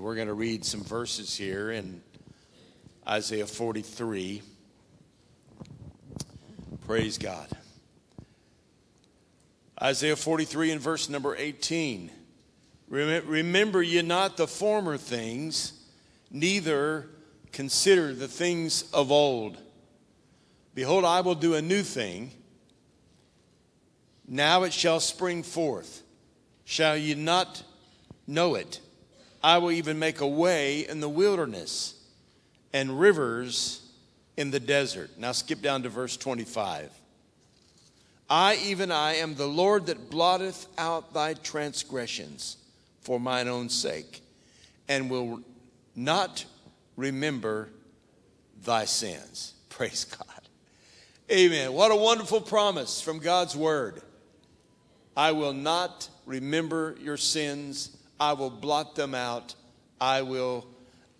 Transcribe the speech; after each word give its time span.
we're 0.00 0.14
going 0.14 0.28
to 0.28 0.34
read 0.34 0.64
some 0.64 0.82
verses 0.82 1.36
here 1.36 1.70
in 1.70 2.00
Isaiah 3.06 3.46
43. 3.46 4.40
Praise 6.86 7.18
God. 7.18 7.46
Isaiah 9.82 10.16
43 10.16 10.72
and 10.72 10.80
verse 10.80 11.10
number 11.10 11.36
18. 11.36 12.10
Remember 12.88 13.82
ye 13.82 14.00
not 14.00 14.38
the 14.38 14.46
former 14.46 14.96
things, 14.96 15.74
neither 16.30 17.06
consider 17.52 18.14
the 18.14 18.26
things 18.26 18.90
of 18.92 19.12
old. 19.12 19.58
Behold, 20.74 21.04
I 21.04 21.20
will 21.20 21.34
do 21.34 21.54
a 21.54 21.62
new 21.62 21.82
thing. 21.82 22.30
Now 24.26 24.62
it 24.62 24.72
shall 24.72 24.98
spring 24.98 25.42
forth. 25.42 26.02
Shall 26.64 26.96
ye 26.96 27.14
not 27.14 27.62
know 28.26 28.54
it? 28.54 28.80
I 29.42 29.58
will 29.58 29.72
even 29.72 29.98
make 29.98 30.20
a 30.20 30.26
way 30.26 30.86
in 30.86 31.00
the 31.00 31.08
wilderness 31.08 31.94
and 32.72 33.00
rivers 33.00 33.82
in 34.36 34.50
the 34.50 34.60
desert. 34.60 35.10
Now 35.18 35.32
skip 35.32 35.62
down 35.62 35.82
to 35.82 35.88
verse 35.88 36.16
25. 36.16 36.90
I, 38.28 38.56
even 38.64 38.92
I, 38.92 39.14
am 39.14 39.34
the 39.34 39.48
Lord 39.48 39.86
that 39.86 40.08
blotteth 40.08 40.66
out 40.78 41.12
thy 41.12 41.34
transgressions 41.34 42.56
for 43.00 43.18
mine 43.18 43.48
own 43.48 43.68
sake, 43.68 44.22
and 44.88 45.10
will 45.10 45.40
not 45.96 46.44
remember 46.96 47.70
thy 48.64 48.84
sins. 48.84 49.54
Praise 49.68 50.04
God. 50.04 50.26
Amen. 51.30 51.72
What 51.72 51.90
a 51.90 51.96
wonderful 51.96 52.40
promise 52.40 53.00
from 53.00 53.18
God's 53.18 53.56
word. 53.56 54.02
I 55.16 55.32
will 55.32 55.52
not 55.52 56.08
remember 56.24 56.96
your 57.00 57.16
sins. 57.16 57.96
I 58.20 58.34
will 58.34 58.50
blot 58.50 58.94
them 58.94 59.14
out. 59.14 59.54
I 59.98 60.20
will 60.22 60.66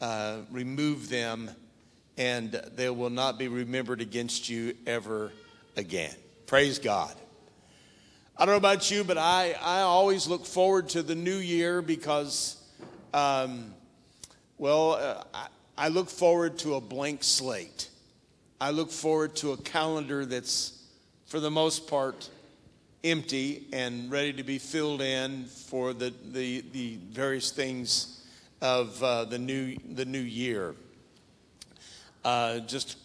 uh, 0.02 0.40
remove 0.50 1.09
them, 1.09 1.50
and 2.18 2.52
they 2.74 2.90
will 2.90 3.09
not 3.09 3.38
be 3.38 3.48
remembered 3.48 4.02
against 4.02 4.51
you 4.51 4.76
ever 4.87 5.32
again. 5.76 6.15
Praise 6.46 6.78
God. 6.78 7.15
I 8.37 8.45
don't 8.45 8.52
know 8.52 8.59
about 8.59 8.90
you, 8.90 9.02
but 9.02 9.16
I, 9.16 9.54
I 9.62 9.80
always 9.80 10.26
look 10.26 10.45
forward 10.45 10.90
to 10.90 11.02
the 11.02 11.15
new 11.15 11.37
year 11.37 11.80
because, 11.80 12.62
um, 13.15 13.74
well, 14.59 14.93
uh, 14.93 15.24
I, 15.32 15.46
I 15.78 15.88
look 15.88 16.10
forward 16.10 16.59
to 16.59 16.74
a 16.74 16.80
blank 16.80 17.24
slate. 17.24 17.88
I 18.60 18.73
look 18.73 18.90
forward 18.90 19.37
to 19.37 19.52
a 19.52 19.56
calendar 19.56 20.26
that's, 20.26 20.82
for 21.26 21.40
the 21.40 21.51
most 21.51 21.87
part, 21.87 22.28
empty 23.02 23.66
and 23.73 24.10
ready 24.10 24.32
to 24.34 24.43
be 24.43 24.59
filled 24.59 25.01
in 25.01 25.45
for 25.45 25.93
the, 25.93 26.12
the, 26.32 26.62
the 26.73 26.98
various 27.10 27.51
things 27.51 28.23
of 28.60 29.02
uh, 29.02 29.24
the, 29.24 29.38
new, 29.38 29.76
the 29.95 30.04
new 30.04 30.20
year. 30.20 30.74
Uh, 32.24 32.59
just 32.60 32.98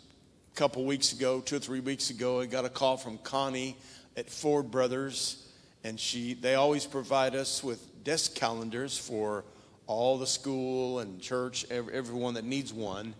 a 0.53 0.55
couple 0.57 0.83
weeks 0.83 1.13
ago, 1.13 1.39
two 1.39 1.55
or 1.55 1.59
three 1.59 1.79
weeks 1.79 2.09
ago, 2.09 2.41
I 2.41 2.45
got 2.45 2.65
a 2.65 2.69
call 2.69 2.97
from 2.97 3.17
Connie 3.19 3.77
at 4.17 4.29
Ford 4.29 4.69
Brothers, 4.69 5.47
and 5.83 5.99
she 5.99 6.33
they 6.33 6.55
always 6.55 6.85
provide 6.85 7.35
us 7.35 7.63
with 7.63 8.03
desk 8.03 8.35
calendars 8.35 8.97
for 8.97 9.45
all 9.87 10.17
the 10.17 10.27
school 10.27 10.99
and 10.99 11.21
church, 11.21 11.65
everyone 11.69 12.33
that 12.33 12.43
needs 12.43 12.73
one. 12.73 13.13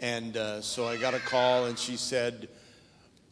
And 0.00 0.36
uh, 0.36 0.60
so 0.60 0.86
I 0.86 0.96
got 0.96 1.14
a 1.14 1.20
call, 1.20 1.66
and 1.66 1.78
she 1.78 1.96
said, 1.96 2.48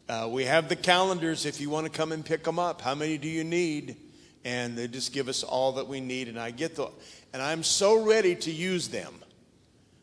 uh, 0.08 0.28
"We 0.30 0.44
have 0.44 0.68
the 0.68 0.76
calendars 0.76 1.46
if 1.46 1.60
you 1.60 1.70
want 1.70 1.86
to 1.86 1.92
come 1.92 2.12
and 2.12 2.24
pick 2.24 2.44
them 2.44 2.58
up. 2.58 2.80
How 2.80 2.94
many 2.94 3.18
do 3.18 3.28
you 3.28 3.44
need?" 3.44 3.96
And 4.44 4.76
they 4.76 4.88
just 4.88 5.12
give 5.12 5.28
us 5.28 5.42
all 5.42 5.72
that 5.72 5.88
we 5.88 6.00
need, 6.00 6.28
and 6.28 6.38
I 6.38 6.50
get 6.50 6.76
the, 6.76 6.88
and 7.32 7.40
I'm 7.40 7.62
so 7.62 8.04
ready 8.04 8.34
to 8.36 8.50
use 8.50 8.88
them 8.88 9.14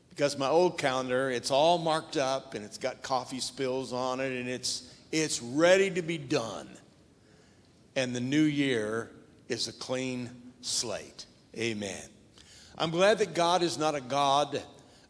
because 0.09 0.37
my 0.37 0.47
old 0.47 0.77
calendar 0.77 1.31
it's 1.31 1.51
all 1.51 1.77
marked 1.77 2.17
up 2.17 2.53
and 2.53 2.63
it's 2.63 2.77
got 2.77 3.01
coffee 3.01 3.39
spills 3.39 3.93
on 3.93 4.19
it 4.19 4.31
and 4.31 4.47
it's 4.49 4.93
it's 5.11 5.41
ready 5.41 5.89
to 5.89 6.01
be 6.01 6.17
done 6.17 6.67
and 7.95 8.15
the 8.15 8.21
new 8.21 8.43
year 8.43 9.09
is 9.49 9.67
a 9.67 9.73
clean 9.73 10.29
slate. 10.61 11.25
Amen. 11.57 12.03
I'm 12.77 12.91
glad 12.91 13.17
that 13.19 13.33
God 13.33 13.63
is 13.63 13.77
not 13.77 13.95
a 13.95 14.01
God 14.01 14.61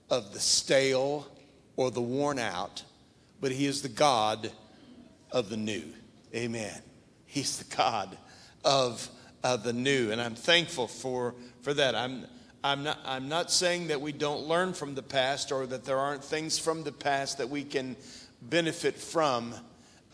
of 0.09 0.33
the 0.33 0.39
stale 0.39 1.27
or 1.75 1.91
the 1.91 2.01
worn 2.01 2.39
out, 2.39 2.83
but 3.39 3.51
He 3.51 3.65
is 3.65 3.81
the 3.81 3.89
God 3.89 4.51
of 5.31 5.49
the 5.49 5.57
new. 5.57 5.83
Amen. 6.35 6.81
He's 7.25 7.57
the 7.57 7.75
God 7.75 8.17
of, 8.63 9.07
of 9.43 9.63
the 9.63 9.73
new. 9.73 10.11
And 10.11 10.21
I'm 10.21 10.35
thankful 10.35 10.87
for, 10.87 11.33
for 11.61 11.73
that. 11.73 11.95
I'm, 11.95 12.25
I'm, 12.63 12.83
not, 12.83 12.99
I'm 13.05 13.29
not 13.29 13.51
saying 13.51 13.87
that 13.87 14.01
we 14.01 14.11
don't 14.11 14.47
learn 14.47 14.73
from 14.73 14.95
the 14.95 15.03
past 15.03 15.51
or 15.51 15.65
that 15.67 15.85
there 15.85 15.97
aren't 15.97 16.23
things 16.23 16.59
from 16.59 16.83
the 16.83 16.91
past 16.91 17.37
that 17.37 17.49
we 17.49 17.63
can 17.63 17.95
benefit 18.41 18.95
from. 18.95 19.53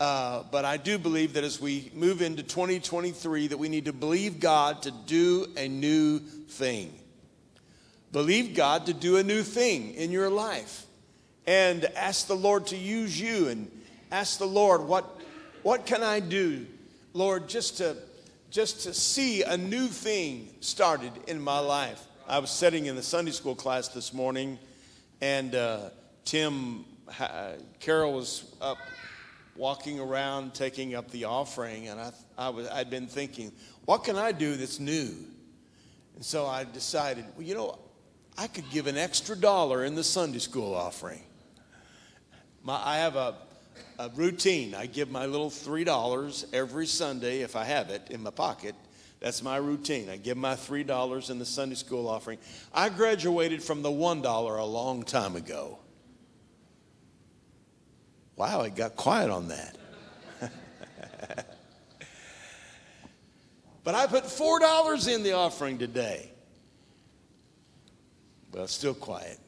Uh, 0.00 0.44
but 0.52 0.64
I 0.64 0.76
do 0.76 0.96
believe 0.96 1.32
that 1.32 1.44
as 1.44 1.60
we 1.60 1.90
move 1.94 2.22
into 2.22 2.42
2023, 2.42 3.48
that 3.48 3.58
we 3.58 3.68
need 3.68 3.86
to 3.86 3.92
believe 3.92 4.38
God 4.38 4.82
to 4.82 4.92
do 4.92 5.46
a 5.56 5.68
new 5.68 6.20
thing. 6.20 6.92
Believe 8.12 8.54
God 8.54 8.86
to 8.86 8.94
do 8.94 9.16
a 9.16 9.22
new 9.22 9.42
thing 9.42 9.94
in 9.94 10.12
your 10.12 10.30
life. 10.30 10.84
And 11.46 11.84
ask 11.96 12.26
the 12.26 12.36
Lord 12.36 12.68
to 12.68 12.76
use 12.76 13.20
you 13.20 13.48
and 13.48 13.70
ask 14.10 14.38
the 14.38 14.46
Lord, 14.46 14.82
what, 14.82 15.20
what 15.62 15.86
can 15.86 16.02
I 16.02 16.20
do, 16.20 16.66
Lord, 17.12 17.48
just 17.48 17.78
to, 17.78 17.96
just 18.50 18.82
to 18.82 18.94
see 18.94 19.42
a 19.42 19.56
new 19.56 19.86
thing 19.86 20.48
started 20.60 21.12
in 21.26 21.40
my 21.40 21.58
life? 21.58 22.02
I 22.26 22.38
was 22.38 22.50
sitting 22.50 22.86
in 22.86 22.96
the 22.96 23.02
Sunday 23.02 23.30
school 23.30 23.54
class 23.54 23.88
this 23.88 24.12
morning, 24.12 24.58
and 25.20 25.54
uh, 25.54 25.90
Tim, 26.24 26.84
uh, 27.18 27.52
Carol 27.80 28.12
was 28.12 28.54
up 28.60 28.78
walking 29.56 29.98
around 29.98 30.54
taking 30.54 30.94
up 30.94 31.10
the 31.10 31.24
offering, 31.24 31.88
and 31.88 32.00
I, 32.00 32.12
I 32.36 32.48
was, 32.50 32.68
I'd 32.68 32.90
been 32.90 33.08
thinking, 33.08 33.50
what 33.86 34.04
can 34.04 34.16
I 34.16 34.32
do 34.32 34.56
that's 34.56 34.78
new? 34.78 35.14
And 36.14 36.24
so 36.24 36.46
I 36.46 36.64
decided, 36.64 37.24
well, 37.36 37.46
you 37.46 37.54
know, 37.54 37.78
I 38.36 38.46
could 38.46 38.70
give 38.70 38.86
an 38.86 38.96
extra 38.96 39.34
dollar 39.34 39.84
in 39.84 39.94
the 39.94 40.04
Sunday 40.04 40.38
school 40.38 40.74
offering. 40.74 41.22
My, 42.62 42.80
I 42.84 42.98
have 42.98 43.16
a, 43.16 43.34
a 43.98 44.08
routine. 44.10 44.74
I 44.74 44.86
give 44.86 45.10
my 45.10 45.26
little 45.26 45.50
$3 45.50 46.44
every 46.52 46.86
Sunday 46.86 47.40
if 47.40 47.56
I 47.56 47.64
have 47.64 47.90
it 47.90 48.08
in 48.10 48.22
my 48.22 48.30
pocket. 48.30 48.74
That's 49.20 49.42
my 49.42 49.56
routine. 49.56 50.08
I 50.08 50.16
give 50.16 50.36
my 50.36 50.54
$3 50.54 51.30
in 51.30 51.38
the 51.38 51.44
Sunday 51.44 51.74
school 51.74 52.08
offering. 52.08 52.38
I 52.72 52.88
graduated 52.88 53.62
from 53.62 53.82
the 53.82 53.90
$1 53.90 54.58
a 54.58 54.64
long 54.64 55.02
time 55.02 55.34
ago. 55.36 55.78
Wow, 58.36 58.62
it 58.62 58.76
got 58.76 58.94
quiet 58.94 59.30
on 59.30 59.48
that. 59.48 59.76
but 63.82 63.94
I 63.96 64.06
put 64.06 64.24
$4 64.24 65.12
in 65.12 65.24
the 65.24 65.32
offering 65.32 65.78
today. 65.78 66.30
Well, 68.52 68.68
still 68.68 68.94
quiet. 68.94 69.38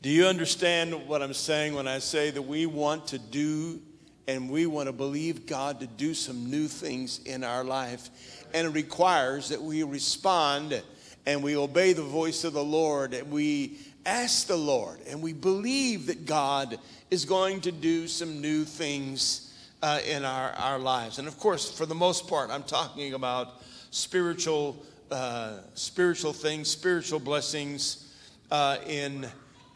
Do 0.00 0.10
you 0.10 0.26
understand 0.26 1.08
what 1.08 1.22
I'm 1.22 1.34
saying 1.34 1.74
when 1.74 1.88
I 1.88 1.98
say 1.98 2.30
that 2.30 2.42
we 2.42 2.66
want 2.66 3.08
to 3.08 3.18
do 3.18 3.80
and 4.28 4.48
we 4.48 4.66
want 4.66 4.86
to 4.86 4.92
believe 4.92 5.44
God 5.44 5.80
to 5.80 5.88
do 5.88 6.14
some 6.14 6.48
new 6.48 6.68
things 6.68 7.18
in 7.24 7.42
our 7.42 7.64
life? 7.64 8.08
And 8.54 8.68
it 8.68 8.70
requires 8.70 9.48
that 9.48 9.60
we 9.60 9.82
respond 9.82 10.80
and 11.26 11.42
we 11.42 11.56
obey 11.56 11.94
the 11.94 12.04
voice 12.04 12.44
of 12.44 12.52
the 12.52 12.62
Lord 12.62 13.12
and 13.12 13.28
we 13.32 13.78
ask 14.06 14.46
the 14.46 14.56
Lord 14.56 15.00
and 15.08 15.20
we 15.20 15.32
believe 15.32 16.06
that 16.06 16.26
God 16.26 16.78
is 17.10 17.24
going 17.24 17.60
to 17.62 17.72
do 17.72 18.06
some 18.06 18.40
new 18.40 18.64
things 18.64 19.52
uh, 19.82 19.98
in 20.08 20.24
our, 20.24 20.52
our 20.52 20.78
lives. 20.78 21.18
And 21.18 21.26
of 21.26 21.40
course, 21.40 21.76
for 21.76 21.86
the 21.86 21.94
most 21.96 22.28
part, 22.28 22.50
I'm 22.50 22.62
talking 22.62 23.14
about 23.14 23.64
spiritual, 23.90 24.80
uh, 25.10 25.58
spiritual 25.74 26.32
things, 26.32 26.68
spiritual 26.68 27.18
blessings 27.18 28.14
uh, 28.52 28.76
in, 28.86 29.26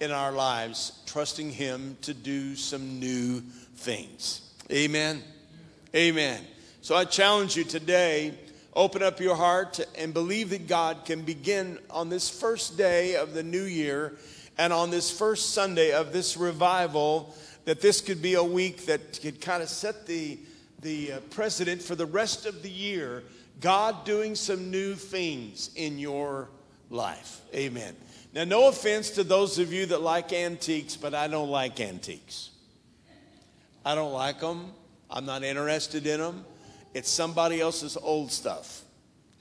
in 0.02 0.10
our 0.10 0.32
lives, 0.32 0.93
trusting 1.06 1.50
Him 1.50 1.96
to 2.02 2.12
do 2.12 2.56
some 2.56 3.00
new 3.00 3.40
things. 3.76 4.52
Amen. 4.70 5.22
Amen. 5.94 6.43
So 6.81 6.96
I 6.96 7.04
challenge 7.04 7.56
you 7.56 7.64
today 7.64 8.34
Open 8.75 9.02
up 9.02 9.20
your 9.20 9.34
heart 9.34 9.81
and 9.99 10.14
believe 10.14 10.49
that 10.50 10.66
God 10.66 11.04
can 11.04 11.22
begin 11.22 11.78
on 11.90 12.08
this 12.08 12.31
first 12.31 12.78
day 12.78 13.16
of 13.16 13.34
the 13.34 13.43
new 13.43 13.64
year 13.64 14.16
and 14.56 14.72
on 14.72 14.90
this 14.90 15.10
first 15.10 15.50
Sunday 15.50 15.93
of 15.93 16.14
this 16.14 16.38
revival, 16.38 17.34
that 17.66 17.82
this 17.82 18.00
could 18.00 18.22
be 18.22 18.32
a 18.32 18.43
week 18.43 18.87
that 18.87 19.20
could 19.20 19.43
kind 19.43 19.62
of 19.62 19.69
set 19.69 20.06
the, 20.06 20.38
the 20.81 21.12
uh, 21.12 21.20
precedent 21.28 21.82
for 21.82 21.94
the 21.94 22.06
rest 22.06 22.46
of 22.46 22.62
the 22.62 22.70
year. 22.70 23.25
God 23.60 24.06
doing 24.06 24.34
some 24.34 24.70
new 24.70 24.94
things 24.94 25.69
in 25.76 25.99
your 25.99 26.49
life. 26.88 27.43
Amen. 27.54 27.94
Now, 28.34 28.44
no 28.44 28.69
offense 28.69 29.11
to 29.11 29.25
those 29.25 29.58
of 29.58 29.73
you 29.73 29.87
that 29.87 30.00
like 30.00 30.32
antiques, 30.32 30.96
but 30.96 31.14
I 31.14 31.29
don't 31.29 31.50
like 31.50 31.81
antiques. 31.81 32.50
I 33.84 33.94
don't 33.94 34.12
like 34.12 34.40
them. 34.40 34.73
I'm 35.11 35.26
not 35.26 35.43
interested 35.43 36.06
in 36.06 36.20
them. 36.20 36.44
It's 36.94 37.11
somebody 37.11 37.61
else's 37.61 37.96
old 37.96 38.32
stuff. 38.32 38.82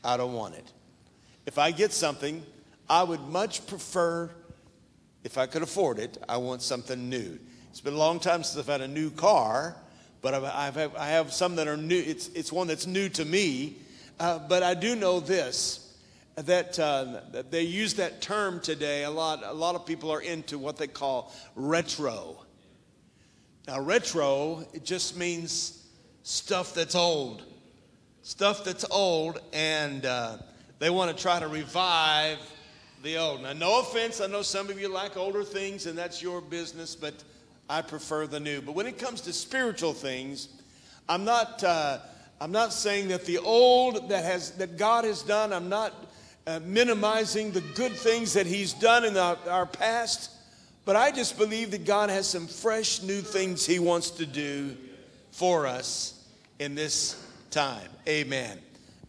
I 0.04 0.18
don't 0.18 0.34
want 0.34 0.56
it. 0.56 0.72
if 1.46 1.58
I 1.58 1.72
get 1.72 1.92
something, 1.94 2.44
I 2.90 3.04
would 3.04 3.22
much 3.22 3.66
prefer, 3.68 4.30
if 5.24 5.38
I 5.38 5.46
could 5.46 5.64
afford 5.64 6.00
it, 6.00 6.18
I 6.28 6.38
want 6.38 6.62
something 6.62 7.10
new. 7.10 7.40
It's 7.70 7.82
been 7.82 7.94
a 7.94 7.98
long 7.98 8.20
time 8.20 8.44
since 8.44 8.60
I've 8.60 8.72
had 8.72 8.82
a 8.82 8.88
new 8.88 9.10
car, 9.12 9.78
but 10.22 10.34
I've, 10.34 10.44
I've, 10.78 10.96
I 10.96 11.08
have 11.10 11.32
some 11.32 11.56
that 11.56 11.68
are 11.68 11.78
new. 11.78 11.98
It's, 11.98 12.28
it's 12.30 12.52
one 12.52 12.68
that's 12.68 12.86
new 12.86 13.08
to 13.10 13.24
me. 13.24 13.78
Uh, 14.20 14.40
but 14.40 14.62
I 14.62 14.74
do 14.74 14.96
know 14.96 15.20
this 15.20 15.91
that, 16.36 16.80
uh, 16.80 17.22
they 17.50 17.63
use 17.63 17.95
that 17.95 18.22
term 18.22 18.60
today. 18.60 19.04
A 19.04 19.12
lot, 19.12 19.44
a 19.44 19.54
lot 19.54 19.75
of 19.75 19.86
people 19.86 20.12
are 20.12 20.22
into 20.22 20.57
what 20.57 20.78
they 20.78 20.88
call 20.88 21.33
retro. 21.56 22.38
Now, 23.68 23.81
retro, 23.81 24.66
it 24.74 24.83
just 24.83 25.18
means 25.18 25.86
stuff 26.24 26.74
that's 26.74 26.95
old. 26.95 27.44
Stuff 28.24 28.63
that's 28.63 28.86
old, 28.89 29.39
and 29.51 30.06
uh, 30.06 30.38
they 30.80 30.89
want 30.89 31.16
to 31.16 31.22
try 31.22 31.39
to 31.39 31.48
revive 31.48 32.38
the 33.04 33.18
old. 33.18 33.42
Now, 33.42 33.54
no 33.54 33.80
offense, 33.80 34.22
I 34.22 34.27
know 34.27 34.42
some 34.42 34.69
of 34.69 34.80
you 34.80 34.88
like 34.88 35.18
older 35.18 35.44
things, 35.44 35.86
and 35.88 35.98
that's 35.98 36.22
your 36.22 36.39
business, 36.39 36.95
but 36.95 37.16
I 37.69 37.81
prefer 37.81 38.27
the 38.27 38.39
new. 38.39 38.62
But 38.62 38.75
when 38.75 38.86
it 38.86 38.98
comes 38.98 39.22
to 39.22 39.34
spiritual 39.34 39.94
things, 39.94 40.50
I'm 41.10 41.25
not. 41.25 41.63
Uh, 41.63 42.00
I'm 42.39 42.51
not 42.51 42.74
saying 42.74 43.10
that 43.10 43.25
the 43.25 43.38
old 43.38 44.10
that 44.10 44.24
has 44.25 44.51
that 44.54 44.75
God 44.77 45.06
has 45.06 45.22
done. 45.22 45.54
I'm 45.54 45.69
not 45.69 46.11
uh, 46.51 46.59
minimizing 46.65 47.51
the 47.51 47.62
good 47.62 47.94
things 47.94 48.33
that 48.33 48.45
He's 48.45 48.74
done 48.74 49.06
in 49.06 49.15
our, 49.15 49.38
our 49.50 49.65
past, 49.65 50.31
but 50.83 50.98
I 50.98 51.12
just 51.12 51.38
believe 51.38 51.71
that 51.71 51.86
God 51.86 52.09
has 52.09 52.27
some 52.27 52.45
fresh 52.45 53.01
new 53.01 53.21
things 53.21 53.65
He 53.65 53.80
wants 53.80 54.09
to 54.12 54.25
do 54.25 54.75
for 55.31 55.65
us 55.65 56.27
in 56.59 56.75
this 56.75 57.25
time. 57.51 57.88
Amen. 58.07 58.57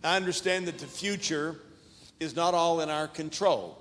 I 0.05 0.17
understand 0.17 0.69
that 0.69 0.79
the 0.79 0.87
future 0.87 1.57
is 2.21 2.37
not 2.37 2.55
all 2.55 2.81
in 2.81 2.91
our 2.91 3.09
control. 3.09 3.77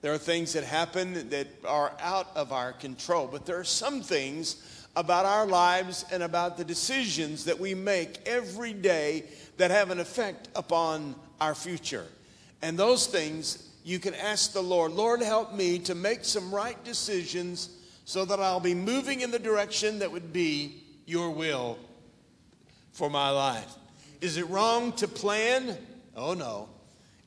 There 0.00 0.12
are 0.12 0.18
things 0.18 0.52
that 0.54 0.64
happen 0.64 1.28
that 1.30 1.46
are 1.64 1.92
out 2.00 2.28
of 2.34 2.52
our 2.52 2.72
control, 2.72 3.28
but 3.30 3.46
there 3.46 3.60
are 3.60 3.64
some 3.64 4.02
things 4.02 4.86
about 4.96 5.24
our 5.24 5.46
lives 5.46 6.04
and 6.10 6.24
about 6.24 6.56
the 6.56 6.64
decisions 6.64 7.44
that 7.44 7.60
we 7.60 7.74
make 7.74 8.26
every 8.26 8.72
day 8.72 9.24
that 9.56 9.70
have 9.70 9.90
an 9.90 10.00
effect 10.00 10.48
upon 10.56 11.14
our 11.40 11.54
future. 11.54 12.06
And 12.62 12.78
those 12.78 13.06
things 13.06 13.68
you 13.84 13.98
can 13.98 14.14
ask 14.14 14.52
the 14.52 14.62
Lord, 14.62 14.92
Lord, 14.92 15.22
help 15.22 15.54
me 15.54 15.78
to 15.80 15.94
make 15.94 16.24
some 16.24 16.54
right 16.54 16.82
decisions 16.84 17.70
so 18.04 18.24
that 18.24 18.40
I'll 18.40 18.60
be 18.60 18.74
moving 18.74 19.20
in 19.20 19.30
the 19.30 19.38
direction 19.38 19.98
that 20.00 20.10
would 20.10 20.32
be 20.32 20.82
your 21.06 21.30
will 21.30 21.78
for 22.92 23.08
my 23.08 23.30
life. 23.30 23.74
Is 24.20 24.36
it 24.36 24.48
wrong 24.48 24.92
to 24.94 25.06
plan? 25.06 25.76
Oh, 26.16 26.34
no. 26.34 26.68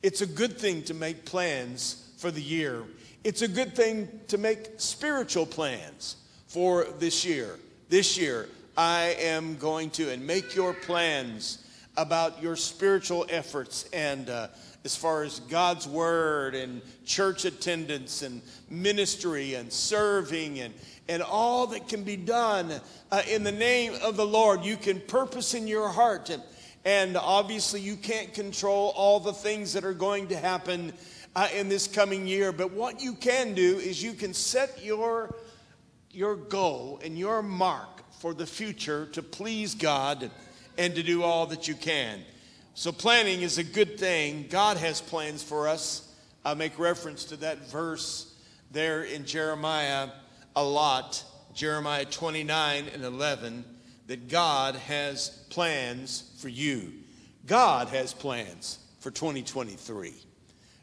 It's 0.02 0.20
a 0.20 0.26
good 0.26 0.58
thing 0.58 0.82
to 0.84 0.94
make 0.94 1.24
plans 1.24 2.10
for 2.18 2.30
the 2.30 2.42
year. 2.42 2.84
It's 3.24 3.42
a 3.42 3.48
good 3.48 3.74
thing 3.74 4.08
to 4.28 4.38
make 4.38 4.72
spiritual 4.78 5.46
plans 5.46 6.16
for 6.48 6.84
this 6.98 7.24
year. 7.24 7.58
This 7.88 8.18
year, 8.18 8.48
I 8.76 9.16
am 9.20 9.56
going 9.56 9.90
to, 9.90 10.10
and 10.10 10.26
make 10.26 10.54
your 10.54 10.74
plans 10.74 11.64
about 11.96 12.42
your 12.42 12.56
spiritual 12.56 13.26
efforts 13.28 13.88
and 13.92 14.30
uh, 14.30 14.48
as 14.84 14.96
far 14.96 15.22
as 15.22 15.40
God's 15.40 15.86
word 15.86 16.54
and 16.54 16.82
church 17.04 17.44
attendance 17.44 18.22
and 18.22 18.42
ministry 18.70 19.54
and 19.54 19.72
serving 19.72 20.60
and, 20.60 20.74
and 21.08 21.22
all 21.22 21.66
that 21.68 21.88
can 21.88 22.02
be 22.02 22.16
done 22.16 22.72
uh, 23.10 23.22
in 23.30 23.44
the 23.44 23.52
name 23.52 23.94
of 24.02 24.16
the 24.16 24.26
Lord. 24.26 24.64
You 24.64 24.76
can 24.76 25.00
purpose 25.00 25.54
in 25.54 25.68
your 25.68 25.88
heart. 25.88 26.30
And, 26.30 26.42
and 26.84 27.16
obviously, 27.16 27.80
you 27.80 27.96
can't 27.96 28.34
control 28.34 28.92
all 28.96 29.20
the 29.20 29.32
things 29.32 29.72
that 29.74 29.84
are 29.84 29.94
going 29.94 30.28
to 30.28 30.36
happen 30.36 30.92
uh, 31.36 31.48
in 31.54 31.68
this 31.68 31.86
coming 31.86 32.26
year. 32.26 32.50
But 32.50 32.72
what 32.72 33.00
you 33.00 33.14
can 33.14 33.54
do 33.54 33.78
is 33.78 34.02
you 34.02 34.14
can 34.14 34.34
set 34.34 34.84
your 34.84 35.34
your 36.10 36.36
goal 36.36 37.00
and 37.02 37.18
your 37.18 37.42
mark 37.42 38.02
for 38.18 38.34
the 38.34 38.46
future 38.46 39.06
to 39.06 39.22
please 39.22 39.74
God 39.74 40.30
and 40.78 40.94
to 40.94 41.02
do 41.02 41.22
all 41.22 41.46
that 41.46 41.68
you 41.68 41.74
can. 41.74 42.20
So, 42.74 42.92
planning 42.92 43.42
is 43.42 43.58
a 43.58 43.64
good 43.64 43.98
thing. 43.98 44.46
God 44.48 44.76
has 44.78 45.00
plans 45.00 45.42
for 45.42 45.68
us. 45.68 46.08
I 46.44 46.54
make 46.54 46.78
reference 46.78 47.24
to 47.26 47.36
that 47.36 47.68
verse 47.68 48.34
there 48.70 49.04
in 49.04 49.26
Jeremiah 49.26 50.08
a 50.56 50.64
lot, 50.64 51.22
Jeremiah 51.54 52.04
29 52.04 52.86
and 52.92 53.04
11, 53.04 53.64
that 54.06 54.28
God 54.28 54.74
has 54.74 55.28
plans 55.50 56.30
for 56.38 56.48
you. 56.48 56.92
God 57.46 57.88
has 57.88 58.12
plans 58.12 58.78
for 59.00 59.10
2023. 59.10 60.14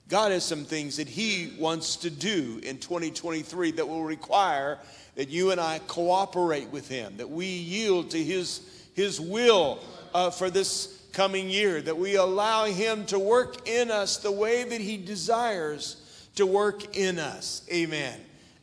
God 0.10 0.32
has 0.32 0.44
some 0.44 0.66
things 0.66 0.98
that 0.98 1.08
He 1.08 1.54
wants 1.60 1.96
to 1.98 2.10
do 2.10 2.60
in 2.64 2.80
2023 2.80 3.72
that 3.74 3.88
will 3.88 4.04
require 4.04 4.80
that 5.16 5.30
you 5.30 5.52
and 5.52 5.62
I 5.62 5.80
cooperate 5.88 6.70
with 6.70 6.88
Him, 6.90 7.18
that 7.18 7.30
we 7.30 7.46
yield 7.46 8.10
to 8.12 8.24
His, 8.24 8.62
his 9.00 9.22
will 9.22 9.80
uh, 10.14 10.30
for 10.30 10.50
this 10.50 11.00
coming 11.14 11.50
year, 11.50 11.82
that 11.82 11.98
we 11.98 12.16
allow 12.16 12.66
Him 12.66 13.06
to 13.06 13.18
work 13.18 13.66
in 13.66 13.90
us 13.90 14.18
the 14.18 14.32
way 14.32 14.66
that 14.66 14.82
He 14.82 14.98
desires 14.98 16.28
to 16.36 16.46
work 16.46 16.98
in 16.98 17.18
us. 17.18 17.66
Amen. 17.72 18.20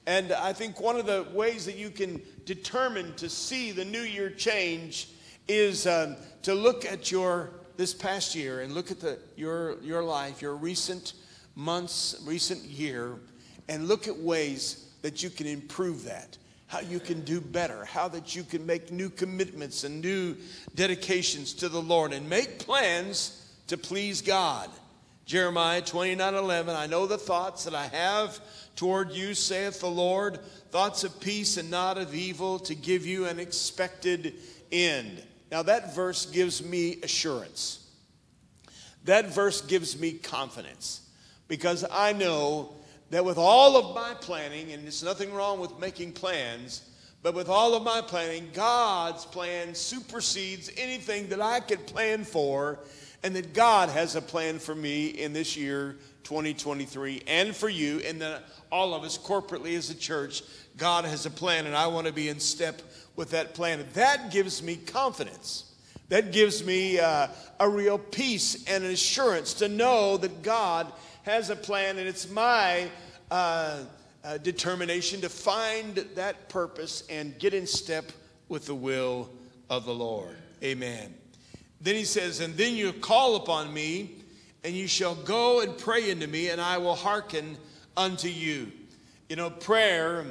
And 0.06 0.32
I 0.32 0.52
think 0.52 0.78
one 0.78 0.96
of 0.96 1.06
the 1.06 1.26
ways 1.32 1.64
that 1.64 1.76
you 1.76 1.88
can 1.88 2.20
determine 2.44 3.14
to 3.14 3.30
see 3.30 3.72
the 3.72 3.84
new 3.84 4.02
year 4.02 4.28
change 4.28 5.08
is 5.48 5.86
um, 5.86 6.16
to 6.42 6.54
look 6.54 6.84
at 6.84 7.10
your 7.10 7.50
this 7.78 7.94
past 7.94 8.34
year 8.34 8.60
and 8.60 8.74
look 8.74 8.90
at 8.90 9.00
the, 9.00 9.18
your, 9.36 9.80
your 9.82 10.02
life, 10.02 10.42
your 10.42 10.54
recent 10.54 11.14
months, 11.54 12.22
recent 12.26 12.62
year, 12.62 13.14
and 13.68 13.88
look 13.88 14.06
at 14.06 14.16
ways 14.18 14.86
that 15.00 15.22
you 15.22 15.30
can 15.30 15.46
improve 15.46 16.04
that 16.04 16.36
how 16.66 16.80
you 16.80 16.98
can 16.98 17.22
do 17.22 17.40
better, 17.40 17.84
how 17.84 18.08
that 18.08 18.34
you 18.34 18.42
can 18.42 18.66
make 18.66 18.90
new 18.90 19.08
commitments 19.08 19.84
and 19.84 20.00
new 20.00 20.36
dedications 20.74 21.54
to 21.54 21.68
the 21.68 21.80
Lord 21.80 22.12
and 22.12 22.28
make 22.28 22.58
plans 22.58 23.52
to 23.68 23.76
please 23.76 24.20
God. 24.20 24.70
Jeremiah 25.24 25.82
29 25.82 26.34
11, 26.34 26.74
I 26.76 26.86
know 26.86 27.06
the 27.06 27.18
thoughts 27.18 27.64
that 27.64 27.74
I 27.74 27.86
have 27.88 28.38
toward 28.76 29.12
you, 29.12 29.34
saith 29.34 29.80
the 29.80 29.90
Lord, 29.90 30.38
thoughts 30.70 31.02
of 31.02 31.18
peace 31.20 31.56
and 31.56 31.70
not 31.70 31.98
of 31.98 32.14
evil, 32.14 32.58
to 32.60 32.74
give 32.74 33.06
you 33.06 33.26
an 33.26 33.40
expected 33.40 34.34
end. 34.70 35.22
Now, 35.50 35.62
that 35.62 35.94
verse 35.94 36.26
gives 36.26 36.64
me 36.64 36.98
assurance. 37.02 37.86
That 39.04 39.26
verse 39.26 39.60
gives 39.60 39.98
me 39.98 40.12
confidence 40.12 41.00
because 41.48 41.84
I 41.90 42.12
know 42.12 42.74
that 43.10 43.24
with 43.24 43.38
all 43.38 43.76
of 43.76 43.94
my 43.94 44.14
planning, 44.14 44.72
and 44.72 44.84
there's 44.84 45.02
nothing 45.02 45.32
wrong 45.32 45.60
with 45.60 45.78
making 45.78 46.12
plans, 46.12 46.82
but 47.22 47.34
with 47.34 47.48
all 47.48 47.74
of 47.74 47.82
my 47.82 48.00
planning, 48.00 48.48
God's 48.52 49.24
plan 49.24 49.74
supersedes 49.74 50.70
anything 50.76 51.28
that 51.28 51.40
I 51.40 51.60
could 51.60 51.86
plan 51.86 52.24
for, 52.24 52.78
and 53.22 53.34
that 53.34 53.54
God 53.54 53.88
has 53.88 54.16
a 54.16 54.22
plan 54.22 54.58
for 54.58 54.74
me 54.74 55.06
in 55.06 55.32
this 55.32 55.56
year, 55.56 55.96
2023, 56.24 57.22
and 57.26 57.54
for 57.54 57.68
you, 57.68 58.00
and 58.00 58.20
that 58.20 58.42
all 58.70 58.94
of 58.94 59.04
us 59.04 59.16
corporately 59.18 59.76
as 59.76 59.90
a 59.90 59.94
church, 59.94 60.42
God 60.76 61.04
has 61.04 61.26
a 61.26 61.30
plan, 61.30 61.66
and 61.66 61.74
I 61.74 61.86
want 61.86 62.06
to 62.06 62.12
be 62.12 62.28
in 62.28 62.40
step 62.40 62.82
with 63.14 63.30
that 63.30 63.54
plan. 63.54 63.84
That 63.94 64.30
gives 64.30 64.62
me 64.62 64.76
confidence. 64.76 65.72
That 66.08 66.30
gives 66.30 66.64
me 66.64 67.00
uh, 67.00 67.28
a 67.58 67.68
real 67.68 67.98
peace 67.98 68.64
and 68.68 68.84
an 68.84 68.90
assurance 68.90 69.54
to 69.54 69.68
know 69.68 70.16
that 70.18 70.42
God 70.42 70.92
has 71.26 71.50
a 71.50 71.56
plan, 71.56 71.98
and 71.98 72.06
it's 72.06 72.30
my 72.30 72.88
uh, 73.32 73.80
uh, 74.22 74.38
determination 74.38 75.20
to 75.20 75.28
find 75.28 75.96
that 76.14 76.48
purpose 76.48 77.02
and 77.10 77.36
get 77.40 77.52
in 77.52 77.66
step 77.66 78.12
with 78.48 78.66
the 78.66 78.74
will 78.74 79.28
of 79.68 79.84
the 79.84 79.92
Lord. 79.92 80.36
Amen. 80.62 81.12
Then 81.80 81.96
he 81.96 82.04
says, 82.04 82.38
And 82.38 82.54
then 82.56 82.76
you 82.76 82.92
call 82.92 83.34
upon 83.34 83.74
me, 83.74 84.12
and 84.62 84.72
you 84.72 84.86
shall 84.86 85.16
go 85.16 85.60
and 85.62 85.76
pray 85.76 86.12
unto 86.12 86.28
me, 86.28 86.50
and 86.50 86.60
I 86.60 86.78
will 86.78 86.94
hearken 86.94 87.58
unto 87.96 88.28
you. 88.28 88.70
You 89.28 89.34
know, 89.34 89.50
prayer 89.50 90.24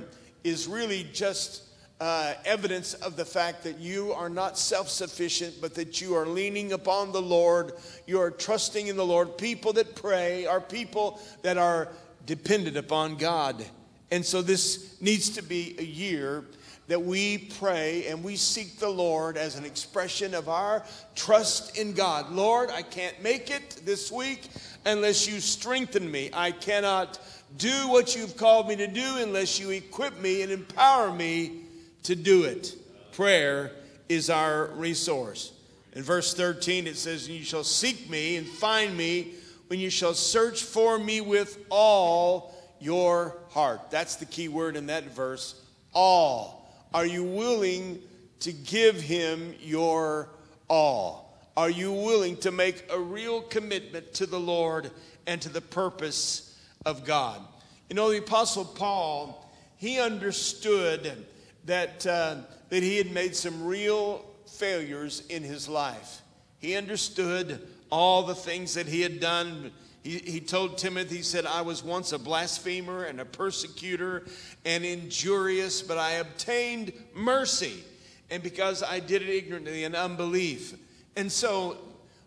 is 0.45 0.65
really 0.65 1.05
just 1.11 1.63
uh, 2.05 2.35
evidence 2.45 2.93
of 2.93 3.15
the 3.15 3.25
fact 3.25 3.63
that 3.63 3.79
you 3.79 4.13
are 4.13 4.29
not 4.29 4.59
self 4.59 4.89
sufficient, 4.89 5.55
but 5.59 5.73
that 5.73 5.99
you 6.01 6.13
are 6.13 6.27
leaning 6.27 6.73
upon 6.73 7.11
the 7.11 7.21
Lord. 7.21 7.73
You 8.05 8.21
are 8.21 8.29
trusting 8.29 8.85
in 8.85 8.95
the 8.95 9.03
Lord. 9.03 9.39
People 9.39 9.73
that 9.73 9.95
pray 9.95 10.45
are 10.45 10.61
people 10.61 11.19
that 11.41 11.57
are 11.57 11.87
dependent 12.27 12.77
upon 12.77 13.15
God. 13.15 13.65
And 14.11 14.23
so 14.23 14.43
this 14.43 15.01
needs 15.01 15.31
to 15.31 15.41
be 15.41 15.75
a 15.79 15.83
year 15.83 16.45
that 16.89 17.01
we 17.01 17.39
pray 17.39 18.05
and 18.05 18.23
we 18.23 18.35
seek 18.35 18.77
the 18.77 18.87
Lord 18.87 19.35
as 19.35 19.57
an 19.57 19.65
expression 19.65 20.35
of 20.35 20.47
our 20.47 20.83
trust 21.15 21.75
in 21.75 21.93
God. 21.93 22.31
Lord, 22.31 22.69
I 22.69 22.83
can't 22.83 23.19
make 23.23 23.49
it 23.49 23.81
this 23.83 24.11
week 24.11 24.47
unless 24.85 25.27
you 25.27 25.39
strengthen 25.39 26.11
me. 26.11 26.29
I 26.33 26.51
cannot 26.51 27.19
do 27.57 27.87
what 27.87 28.15
you've 28.15 28.37
called 28.37 28.67
me 28.67 28.75
to 28.75 28.85
do 28.85 29.17
unless 29.17 29.59
you 29.59 29.71
equip 29.71 30.21
me 30.21 30.43
and 30.43 30.51
empower 30.51 31.11
me 31.11 31.64
to 32.05 32.15
do 32.15 32.43
it. 32.43 32.75
Prayer 33.11 33.71
is 34.09 34.29
our 34.29 34.67
resource. 34.75 35.53
In 35.93 36.03
verse 36.03 36.33
13, 36.33 36.87
it 36.87 36.97
says, 36.97 37.27
And 37.27 37.37
You 37.37 37.43
shall 37.43 37.63
seek 37.63 38.09
me 38.09 38.35
and 38.35 38.47
find 38.47 38.95
me 38.95 39.33
when 39.67 39.79
you 39.79 39.89
shall 39.89 40.13
search 40.13 40.63
for 40.63 40.99
me 40.99 41.21
with 41.21 41.57
all 41.69 42.53
your 42.79 43.37
heart. 43.49 43.89
That's 43.89 44.17
the 44.17 44.25
key 44.25 44.49
word 44.49 44.75
in 44.75 44.87
that 44.87 45.05
verse. 45.05 45.61
All. 45.93 46.69
Are 46.93 47.05
you 47.05 47.23
willing 47.23 48.01
to 48.41 48.51
give 48.51 49.01
him 49.01 49.55
your 49.59 50.29
all? 50.67 51.39
Are 51.57 51.69
you 51.69 51.91
willing 51.91 52.37
to 52.37 52.51
make 52.51 52.85
a 52.91 52.99
real 52.99 53.41
commitment 53.41 54.13
to 54.15 54.25
the 54.25 54.39
Lord 54.39 54.91
and 55.25 55.41
to 55.41 55.49
the 55.49 55.61
purpose 55.61 56.57
of 56.85 57.05
God? 57.05 57.41
You 57.89 57.95
know, 57.95 58.11
the 58.11 58.19
Apostle 58.19 58.65
Paul, 58.65 59.49
he 59.77 59.99
understood 59.99 61.25
that, 61.65 62.05
uh, 62.05 62.37
that 62.69 62.83
he 62.83 62.97
had 62.97 63.11
made 63.11 63.35
some 63.35 63.65
real 63.65 64.25
failures 64.45 65.23
in 65.29 65.43
his 65.43 65.67
life. 65.67 66.21
He 66.59 66.75
understood 66.75 67.67
all 67.89 68.23
the 68.23 68.35
things 68.35 68.73
that 68.75 68.87
he 68.87 69.01
had 69.01 69.19
done. 69.19 69.71
He, 70.03 70.19
he 70.19 70.39
told 70.39 70.77
Timothy, 70.77 71.17
he 71.17 71.21
said, 71.23 71.45
I 71.45 71.61
was 71.61 71.83
once 71.83 72.11
a 72.11 72.19
blasphemer 72.19 73.03
and 73.03 73.19
a 73.19 73.25
persecutor 73.25 74.25
and 74.63 74.83
injurious, 74.83 75.81
but 75.81 75.97
I 75.97 76.13
obtained 76.13 76.93
mercy. 77.13 77.83
And 78.29 78.41
because 78.41 78.81
I 78.81 78.99
did 78.99 79.21
it 79.21 79.29
ignorantly 79.29 79.83
in 79.83 79.95
unbelief. 79.95 80.73
And 81.15 81.31
so, 81.31 81.77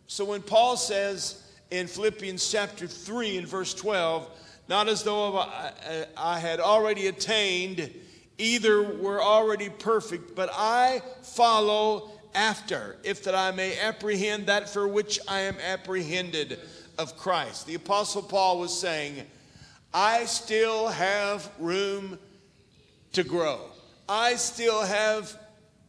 so 0.06 0.24
when 0.24 0.42
Paul 0.42 0.76
says 0.76 1.42
in 1.70 1.86
Philippians 1.86 2.50
chapter 2.50 2.86
3 2.86 3.38
and 3.38 3.48
verse 3.48 3.74
12, 3.74 4.28
not 4.68 4.88
as 4.88 5.02
though 5.02 5.38
I, 5.38 5.72
I 6.16 6.38
had 6.38 6.60
already 6.60 7.08
attained, 7.08 7.90
either 8.38 8.82
were 8.82 9.22
already 9.22 9.68
perfect, 9.68 10.34
but 10.34 10.48
I 10.52 11.02
follow 11.22 12.10
after, 12.34 12.96
if 13.02 13.24
that 13.24 13.34
I 13.34 13.50
may 13.50 13.78
apprehend 13.78 14.46
that 14.46 14.68
for 14.68 14.86
which 14.86 15.18
I 15.28 15.40
am 15.40 15.56
apprehended 15.58 16.60
of 16.96 17.16
Christ. 17.16 17.66
The 17.66 17.74
Apostle 17.74 18.22
Paul 18.22 18.60
was 18.60 18.78
saying, 18.78 19.22
I 19.92 20.24
still 20.26 20.88
have 20.88 21.50
room 21.58 22.18
to 23.12 23.24
grow. 23.24 23.60
I 24.08 24.36
still 24.36 24.82
have 24.82 25.36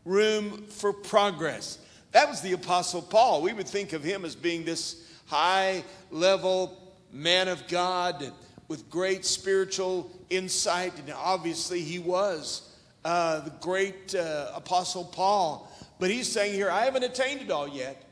room 0.06 0.66
for 0.68 0.94
progress. 0.94 1.80
That 2.12 2.30
was 2.30 2.42
the 2.42 2.54
Apostle 2.54 3.02
Paul. 3.02 3.42
We 3.42 3.54
would 3.54 3.68
think 3.68 3.94
of 3.94 4.04
him 4.04 4.26
as 4.26 4.36
being 4.36 4.66
this 4.66 5.06
high 5.28 5.84
level 6.10 6.94
man 7.12 7.48
of 7.48 7.68
God 7.68 8.32
with 8.70 8.90
great 8.90 9.26
spiritual 9.26 10.10
insight, 10.30 10.98
and 11.00 11.12
obviously 11.12 11.82
he 11.82 12.00
was 12.00 12.70
uh, 13.04 13.42
the 13.42 13.50
great 13.60 14.16
uh, 14.16 14.52
Apostle 14.56 15.04
Paul. 15.04 15.70
But 16.00 16.12
he's 16.12 16.32
saying 16.32 16.54
here, 16.54 16.70
I 16.70 16.86
haven't 16.86 17.04
attained 17.04 17.42
it 17.42 17.52
all 17.52 17.68
yet. 17.68 18.06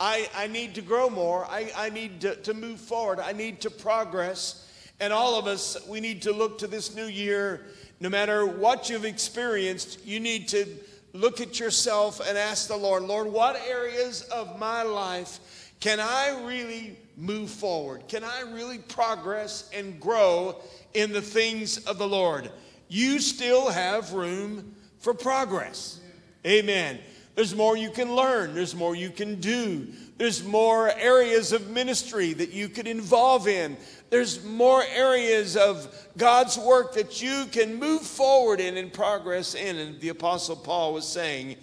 I, 0.00 0.28
I 0.34 0.48
need 0.48 0.74
to 0.74 0.82
grow 0.82 1.08
more. 1.08 1.44
I, 1.44 1.70
I 1.76 1.90
need 1.90 2.22
to, 2.22 2.34
to 2.36 2.54
move 2.54 2.80
forward. 2.80 3.20
I 3.20 3.32
need 3.32 3.60
to 3.60 3.70
progress. 3.70 4.66
And 4.98 5.12
all 5.12 5.38
of 5.38 5.46
us, 5.46 5.76
we 5.86 6.00
need 6.00 6.22
to 6.22 6.32
look 6.32 6.58
to 6.58 6.66
this 6.66 6.96
new 6.96 7.06
year. 7.06 7.66
No 8.00 8.08
matter 8.08 8.46
what 8.46 8.88
you've 8.90 9.04
experienced, 9.04 10.04
you 10.04 10.18
need 10.18 10.48
to 10.48 10.66
look 11.12 11.40
at 11.40 11.60
yourself 11.60 12.20
and 12.26 12.38
ask 12.38 12.66
the 12.66 12.76
Lord, 12.76 13.02
Lord, 13.02 13.28
what 13.28 13.60
areas 13.68 14.22
of 14.22 14.58
my 14.58 14.82
life 14.82 15.38
can 15.80 16.00
I 16.00 16.44
really 16.46 16.96
move 17.16 17.50
forward? 17.50 18.08
Can 18.08 18.24
I 18.24 18.42
really 18.52 18.78
progress 18.78 19.70
and 19.74 20.00
grow 20.00 20.60
in 20.94 21.12
the 21.12 21.22
things 21.22 21.78
of 21.84 21.98
the 21.98 22.08
Lord? 22.08 22.50
You 22.88 23.18
still 23.20 23.70
have 23.70 24.12
room 24.12 24.74
for 24.98 25.14
progress. 25.14 26.00
Amen. 26.46 26.98
There's 27.34 27.54
more 27.54 27.76
you 27.76 27.90
can 27.90 28.14
learn, 28.14 28.54
there's 28.54 28.74
more 28.74 28.94
you 28.94 29.10
can 29.10 29.40
do. 29.40 29.88
There's 30.18 30.44
more 30.44 30.90
areas 30.90 31.52
of 31.52 31.70
ministry 31.70 32.32
that 32.34 32.52
you 32.52 32.68
could 32.68 32.86
involve 32.86 33.48
in. 33.48 33.76
There's 34.08 34.44
more 34.44 34.84
areas 34.94 35.56
of 35.56 35.92
God's 36.16 36.56
work 36.56 36.94
that 36.94 37.20
you 37.20 37.46
can 37.50 37.74
move 37.74 38.02
forward 38.02 38.60
in 38.60 38.76
and 38.76 38.92
progress 38.92 39.54
in. 39.54 39.76
And 39.78 40.00
the 40.00 40.10
Apostle 40.10 40.54
Paul 40.54 40.92
was 40.92 41.08
saying, 41.08 41.56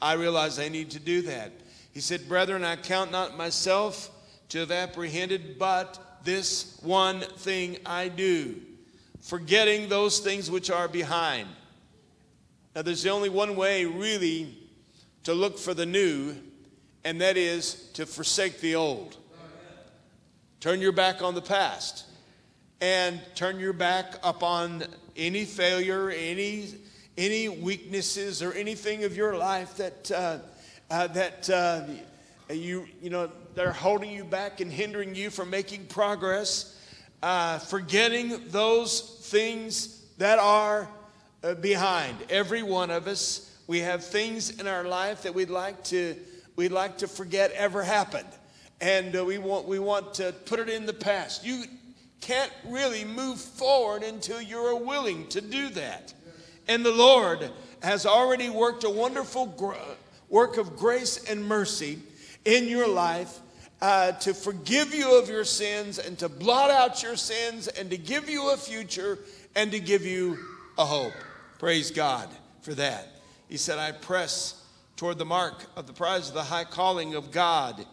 I 0.00 0.14
realize 0.14 0.58
I 0.58 0.68
need 0.68 0.92
to 0.92 0.98
do 0.98 1.22
that. 1.22 1.52
He 1.92 2.00
said, 2.00 2.28
Brethren, 2.28 2.64
I 2.64 2.76
count 2.76 3.10
not 3.10 3.36
myself 3.36 4.10
to 4.50 4.58
have 4.58 4.70
apprehended, 4.70 5.58
but 5.58 6.20
this 6.24 6.78
one 6.82 7.20
thing 7.20 7.78
I 7.84 8.08
do, 8.08 8.56
forgetting 9.20 9.88
those 9.88 10.18
things 10.18 10.50
which 10.50 10.70
are 10.70 10.88
behind. 10.88 11.48
Now, 12.74 12.82
there's 12.82 13.06
only 13.06 13.28
one 13.28 13.56
way, 13.56 13.84
really 13.84 14.54
to 15.24 15.34
look 15.34 15.58
for 15.58 15.74
the 15.74 15.86
new, 15.86 16.36
and 17.04 17.20
that 17.20 17.36
is 17.36 17.90
to 17.94 18.06
forsake 18.06 18.60
the 18.60 18.74
old. 18.74 19.16
Turn 20.60 20.80
your 20.80 20.92
back 20.92 21.22
on 21.22 21.34
the 21.34 21.42
past 21.42 22.04
and 22.80 23.20
turn 23.34 23.58
your 23.58 23.72
back 23.72 24.16
upon 24.22 24.84
any 25.16 25.44
failure, 25.44 26.10
any, 26.10 26.74
any 27.16 27.48
weaknesses, 27.48 28.42
or 28.42 28.52
anything 28.52 29.04
of 29.04 29.16
your 29.16 29.36
life 29.36 29.76
that, 29.76 30.10
uh, 30.10 30.38
uh, 30.90 31.06
that 31.08 31.48
uh, 31.48 31.82
you, 32.50 32.86
you 33.02 33.10
know, 33.10 33.30
they're 33.54 33.72
holding 33.72 34.10
you 34.10 34.24
back 34.24 34.60
and 34.60 34.70
hindering 34.70 35.14
you 35.14 35.30
from 35.30 35.50
making 35.50 35.86
progress, 35.86 36.80
uh, 37.22 37.58
forgetting 37.58 38.48
those 38.48 39.00
things 39.30 40.04
that 40.18 40.38
are 40.38 40.88
uh, 41.42 41.54
behind. 41.54 42.16
Every 42.30 42.62
one 42.62 42.90
of 42.90 43.06
us 43.06 43.46
we 43.66 43.80
have 43.80 44.04
things 44.04 44.60
in 44.60 44.66
our 44.66 44.84
life 44.84 45.22
that 45.22 45.34
we'd 45.34 45.50
like 45.50 45.82
to, 45.84 46.16
we'd 46.54 46.72
like 46.72 46.98
to 46.98 47.08
forget 47.08 47.50
ever 47.52 47.82
happened. 47.82 48.28
And 48.80 49.16
uh, 49.16 49.24
we, 49.24 49.38
want, 49.38 49.66
we 49.66 49.78
want 49.78 50.14
to 50.14 50.32
put 50.44 50.60
it 50.60 50.68
in 50.68 50.86
the 50.86 50.92
past. 50.92 51.44
You 51.44 51.64
can't 52.20 52.52
really 52.68 53.04
move 53.04 53.40
forward 53.40 54.02
until 54.02 54.40
you're 54.40 54.76
willing 54.76 55.26
to 55.28 55.40
do 55.40 55.70
that. 55.70 56.14
And 56.68 56.84
the 56.84 56.92
Lord 56.92 57.50
has 57.82 58.06
already 58.06 58.50
worked 58.50 58.84
a 58.84 58.90
wonderful 58.90 59.46
gr- 59.46 59.74
work 60.28 60.58
of 60.58 60.76
grace 60.76 61.24
and 61.28 61.44
mercy 61.44 61.98
in 62.46 62.68
your 62.68 62.88
life 62.88 63.40
uh, 63.82 64.12
to 64.12 64.32
forgive 64.32 64.94
you 64.94 65.18
of 65.18 65.28
your 65.28 65.44
sins 65.44 65.98
and 65.98 66.18
to 66.18 66.28
blot 66.28 66.70
out 66.70 67.02
your 67.02 67.16
sins 67.16 67.68
and 67.68 67.90
to 67.90 67.98
give 67.98 68.30
you 68.30 68.52
a 68.52 68.56
future 68.56 69.18
and 69.54 69.70
to 69.72 69.80
give 69.80 70.06
you 70.06 70.38
a 70.78 70.84
hope. 70.84 71.12
Praise 71.58 71.90
God 71.90 72.28
for 72.62 72.72
that. 72.74 73.08
He 73.48 73.58
said, 73.58 73.78
I 73.78 73.92
press 73.92 74.62
toward 74.96 75.18
the 75.18 75.24
mark 75.24 75.66
of 75.76 75.86
the 75.86 75.92
prize 75.92 76.28
of 76.28 76.34
the 76.34 76.42
high 76.42 76.64
calling 76.64 77.14
of 77.14 77.30
God 77.30 77.84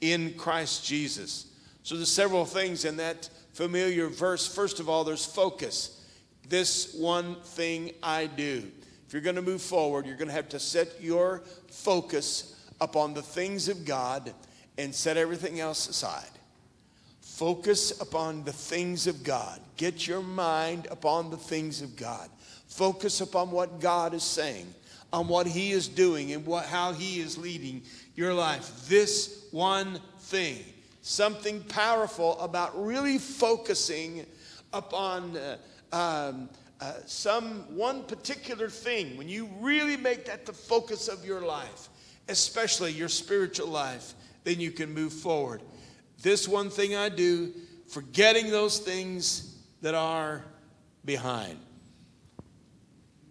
in 0.00 0.34
Christ 0.34 0.84
Jesus. 0.84 1.46
So 1.82 1.94
there's 1.94 2.10
several 2.10 2.44
things 2.44 2.84
in 2.84 2.96
that 2.96 3.30
familiar 3.52 4.08
verse. 4.08 4.52
First 4.52 4.80
of 4.80 4.88
all, 4.88 5.04
there's 5.04 5.24
focus. 5.24 6.04
This 6.48 6.94
one 6.94 7.36
thing 7.36 7.92
I 8.02 8.26
do. 8.26 8.70
If 9.06 9.12
you're 9.12 9.22
going 9.22 9.36
to 9.36 9.42
move 9.42 9.62
forward, 9.62 10.06
you're 10.06 10.16
going 10.16 10.28
to 10.28 10.34
have 10.34 10.50
to 10.50 10.60
set 10.60 11.00
your 11.00 11.42
focus 11.70 12.57
upon 12.80 13.14
the 13.14 13.22
things 13.22 13.68
of 13.68 13.84
God 13.84 14.32
and 14.76 14.94
set 14.94 15.16
everything 15.16 15.60
else 15.60 15.88
aside. 15.88 16.30
Focus 17.20 18.00
upon 18.00 18.44
the 18.44 18.52
things 18.52 19.06
of 19.06 19.22
God. 19.22 19.60
Get 19.76 20.06
your 20.06 20.22
mind 20.22 20.88
upon 20.90 21.30
the 21.30 21.36
things 21.36 21.82
of 21.82 21.96
God. 21.96 22.28
Focus 22.66 23.20
upon 23.20 23.50
what 23.50 23.80
God 23.80 24.12
is 24.12 24.24
saying 24.24 24.74
on 25.12 25.28
what 25.28 25.46
He 25.46 25.72
is 25.72 25.88
doing 25.88 26.32
and 26.32 26.44
what, 26.44 26.66
how 26.66 26.92
He 26.92 27.20
is 27.20 27.38
leading 27.38 27.82
your 28.14 28.34
life. 28.34 28.88
This 28.88 29.46
one 29.50 30.00
thing, 30.20 30.64
something 31.02 31.62
powerful 31.64 32.38
about 32.40 32.84
really 32.84 33.18
focusing 33.18 34.26
upon 34.72 35.36
uh, 35.36 35.56
um, 35.92 36.48
uh, 36.80 36.92
some 37.06 37.74
one 37.74 38.02
particular 38.04 38.68
thing. 38.68 39.16
When 39.16 39.28
you 39.28 39.48
really 39.60 39.96
make 39.96 40.26
that 40.26 40.46
the 40.46 40.52
focus 40.52 41.08
of 41.08 41.24
your 41.24 41.40
life, 41.40 41.88
especially 42.28 42.92
your 42.92 43.08
spiritual 43.08 43.68
life, 43.68 44.14
then 44.44 44.60
you 44.60 44.70
can 44.70 44.92
move 44.92 45.12
forward. 45.12 45.62
This 46.22 46.48
one 46.48 46.70
thing 46.70 46.94
I 46.94 47.08
do, 47.08 47.52
forgetting 47.88 48.50
those 48.50 48.78
things 48.78 49.56
that 49.82 49.94
are 49.94 50.44
behind 51.04 51.58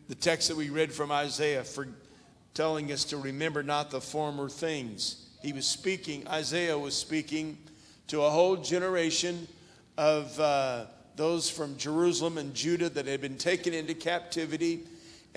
the 0.08 0.16
text 0.16 0.48
that 0.48 0.56
we 0.56 0.70
read 0.70 0.92
from 0.92 1.12
Isaiah 1.12 1.64
for 1.64 1.88
telling 2.54 2.92
us 2.92 3.04
to 3.06 3.18
remember 3.18 3.62
not 3.62 3.92
the 3.92 4.00
former 4.00 4.48
things. 4.48 5.28
He 5.42 5.52
was 5.54 5.68
speaking, 5.68 6.28
Isaiah 6.28 6.78
was 6.78 6.96
speaking 6.96 7.58
to 8.08 8.22
a 8.22 8.30
whole 8.30 8.56
generation 8.56 9.48
of 9.98 10.40
uh, 10.40 10.86
those 11.18 11.50
from 11.50 11.78
Jerusalem 11.78 12.38
and 12.38 12.54
Judah 12.54 12.90
that 12.90 13.06
had 13.06 13.20
been 13.20 13.38
taken 13.38 13.74
into 13.74 13.94
captivity. 13.94 14.88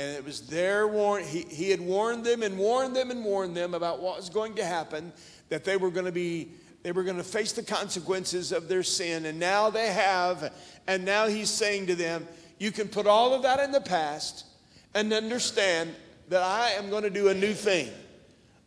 And 0.00 0.16
it 0.16 0.24
was 0.24 0.40
their 0.42 0.88
warn. 0.88 1.24
He, 1.24 1.42
he 1.42 1.70
had 1.70 1.80
warned 1.80 2.24
them 2.24 2.42
and 2.42 2.56
warned 2.56 2.96
them 2.96 3.10
and 3.10 3.22
warned 3.22 3.54
them 3.54 3.74
about 3.74 4.00
what 4.00 4.16
was 4.16 4.30
going 4.30 4.54
to 4.54 4.64
happen, 4.64 5.12
that 5.50 5.64
they 5.64 5.76
were 5.76 5.90
going 5.90 6.06
to 6.06 6.12
be 6.12 6.52
they 6.82 6.92
were 6.92 7.02
going 7.02 7.18
to 7.18 7.24
face 7.24 7.52
the 7.52 7.62
consequences 7.62 8.52
of 8.52 8.66
their 8.66 8.82
sin 8.82 9.26
and 9.26 9.38
now 9.38 9.68
they 9.68 9.88
have 9.88 10.50
and 10.86 11.04
now 11.04 11.26
he's 11.26 11.50
saying 11.50 11.86
to 11.86 11.94
them 11.94 12.26
you 12.58 12.72
can 12.72 12.88
put 12.88 13.06
all 13.06 13.34
of 13.34 13.42
that 13.42 13.60
in 13.60 13.70
the 13.70 13.82
past 13.82 14.46
and 14.94 15.12
understand 15.12 15.94
that 16.30 16.42
I 16.42 16.70
am 16.70 16.88
going 16.88 17.02
to 17.02 17.10
do 17.10 17.28
a 17.28 17.34
new 17.34 17.52
thing. 17.52 17.90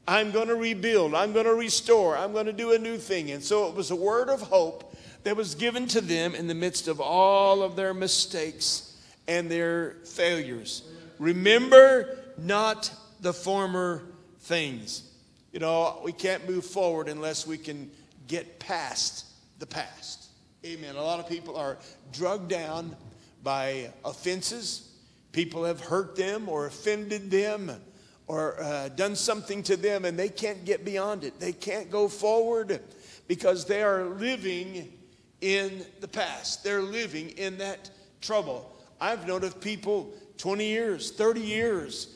I'm 0.08 0.32
going 0.32 0.50
to 0.50 0.56
rebuild. 0.56 1.16
I'm 1.16 1.34
going 1.34 1.46
to 1.46 1.56
restore. 1.56 2.16
I'm 2.16 2.34
going 2.34 2.46
to 2.46 2.54
do 2.54 2.74
a 2.74 2.78
new 2.78 2.98
thing. 2.98 3.32
And 3.32 3.42
so 3.42 3.68
it 3.68 3.76
was 3.76 3.90
a 3.90 3.96
word 3.96 4.30
of 4.30 4.42
hope 4.42 4.96
that 5.24 5.36
was 5.36 5.56
given 5.56 5.88
to 5.88 6.02
them 6.02 6.36
in 6.36 6.48
the 6.48 6.54
midst 6.54 6.88
of 6.88 7.00
all 7.00 7.64
of 7.64 7.76
their 7.76 7.94
mistakes 7.94 8.98
and 9.28 9.50
their 9.50 9.96
failures. 10.06 10.84
Remember 11.24 12.18
not 12.38 12.92
the 13.22 13.32
former 13.32 14.04
things. 14.42 15.10
You 15.54 15.60
know, 15.62 16.02
we 16.04 16.12
can't 16.12 16.50
move 16.50 16.66
forward 16.66 17.08
unless 17.08 17.48
we 17.48 17.58
can 17.58 17.90
get 18.28 18.60
past 18.60 19.28
the 19.58 19.66
past. 19.66 20.26
Amen. 20.66 20.98
A 20.98 21.02
lot 21.02 21.22
of 21.22 21.30
people 21.30 21.56
are 21.56 21.78
drugged 22.12 22.50
down 22.50 22.94
by 23.42 23.90
offenses. 24.04 24.92
People 25.32 25.64
have 25.64 25.80
hurt 25.80 26.18
them 26.18 26.50
or 26.50 26.66
offended 26.66 27.32
them 27.32 27.72
or 28.28 28.62
uh, 28.62 28.90
done 28.90 29.16
something 29.16 29.64
to 29.64 29.78
them 29.78 30.04
and 30.04 30.20
they 30.20 30.28
can't 30.28 30.66
get 30.66 30.84
beyond 30.84 31.24
it. 31.24 31.40
They 31.40 31.54
can't 31.54 31.90
go 31.90 32.10
forward 32.10 32.82
because 33.30 33.64
they 33.64 33.82
are 33.82 34.04
living 34.04 34.92
in 35.40 35.86
the 36.02 36.08
past. 36.10 36.66
They're 36.66 36.82
living 36.82 37.30
in 37.30 37.60
that 37.60 37.90
trouble. 38.20 38.73
I've 39.04 39.28
known 39.28 39.44
of 39.44 39.60
people 39.60 40.14
20 40.38 40.66
years, 40.66 41.12
30 41.12 41.42
years, 41.42 42.08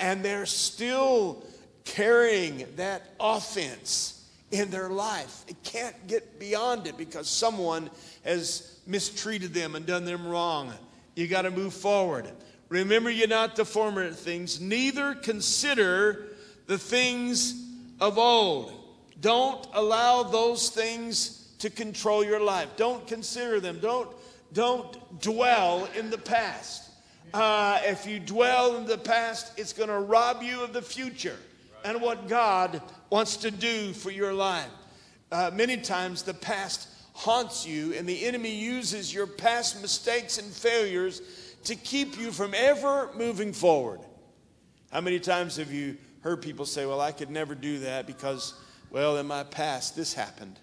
and 0.00 0.24
they're 0.24 0.46
still 0.46 1.44
carrying 1.84 2.64
that 2.76 3.02
offense 3.20 4.26
in 4.50 4.70
their 4.70 4.88
life. 4.88 5.44
They 5.46 5.56
can't 5.64 6.06
get 6.06 6.40
beyond 6.40 6.86
it 6.86 6.96
because 6.96 7.28
someone 7.28 7.90
has 8.24 8.78
mistreated 8.86 9.52
them 9.52 9.74
and 9.74 9.84
done 9.84 10.06
them 10.06 10.26
wrong. 10.26 10.72
You 11.14 11.28
got 11.28 11.42
to 11.42 11.50
move 11.50 11.74
forward. 11.74 12.30
Remember 12.70 13.10
ye 13.10 13.26
not 13.26 13.54
the 13.54 13.66
former 13.66 14.10
things, 14.10 14.62
neither 14.62 15.14
consider 15.16 16.28
the 16.68 16.78
things 16.78 17.66
of 18.00 18.16
old. 18.16 18.72
Don't 19.20 19.66
allow 19.74 20.22
those 20.22 20.70
things 20.70 21.52
to 21.58 21.68
control 21.68 22.24
your 22.24 22.40
life. 22.40 22.70
Don't 22.78 23.06
consider 23.06 23.60
them. 23.60 23.78
Don't, 23.78 24.08
don't 24.52 25.20
dwell 25.20 25.88
in 25.96 26.10
the 26.10 26.18
past. 26.18 26.90
Uh, 27.32 27.80
if 27.84 28.06
you 28.06 28.18
dwell 28.18 28.76
in 28.76 28.86
the 28.86 28.98
past, 28.98 29.58
it's 29.58 29.72
going 29.72 29.88
to 29.88 29.98
rob 29.98 30.42
you 30.42 30.62
of 30.62 30.72
the 30.72 30.82
future 30.82 31.36
and 31.84 32.00
what 32.00 32.28
God 32.28 32.82
wants 33.08 33.36
to 33.38 33.50
do 33.50 33.92
for 33.92 34.10
your 34.10 34.34
life. 34.34 34.70
Uh, 35.30 35.50
many 35.54 35.76
times 35.76 36.22
the 36.22 36.34
past 36.34 36.88
haunts 37.12 37.66
you, 37.66 37.94
and 37.94 38.08
the 38.08 38.24
enemy 38.24 38.54
uses 38.54 39.12
your 39.12 39.26
past 39.26 39.80
mistakes 39.80 40.38
and 40.38 40.50
failures 40.50 41.22
to 41.64 41.76
keep 41.76 42.18
you 42.18 42.32
from 42.32 42.54
ever 42.54 43.10
moving 43.14 43.52
forward. 43.52 44.00
How 44.90 45.00
many 45.00 45.20
times 45.20 45.56
have 45.56 45.70
you 45.70 45.98
heard 46.22 46.42
people 46.42 46.66
say, 46.66 46.86
Well, 46.86 47.00
I 47.00 47.12
could 47.12 47.30
never 47.30 47.54
do 47.54 47.80
that 47.80 48.06
because, 48.06 48.54
well, 48.90 49.18
in 49.18 49.26
my 49.26 49.44
past, 49.44 49.94
this 49.94 50.14
happened 50.14 50.58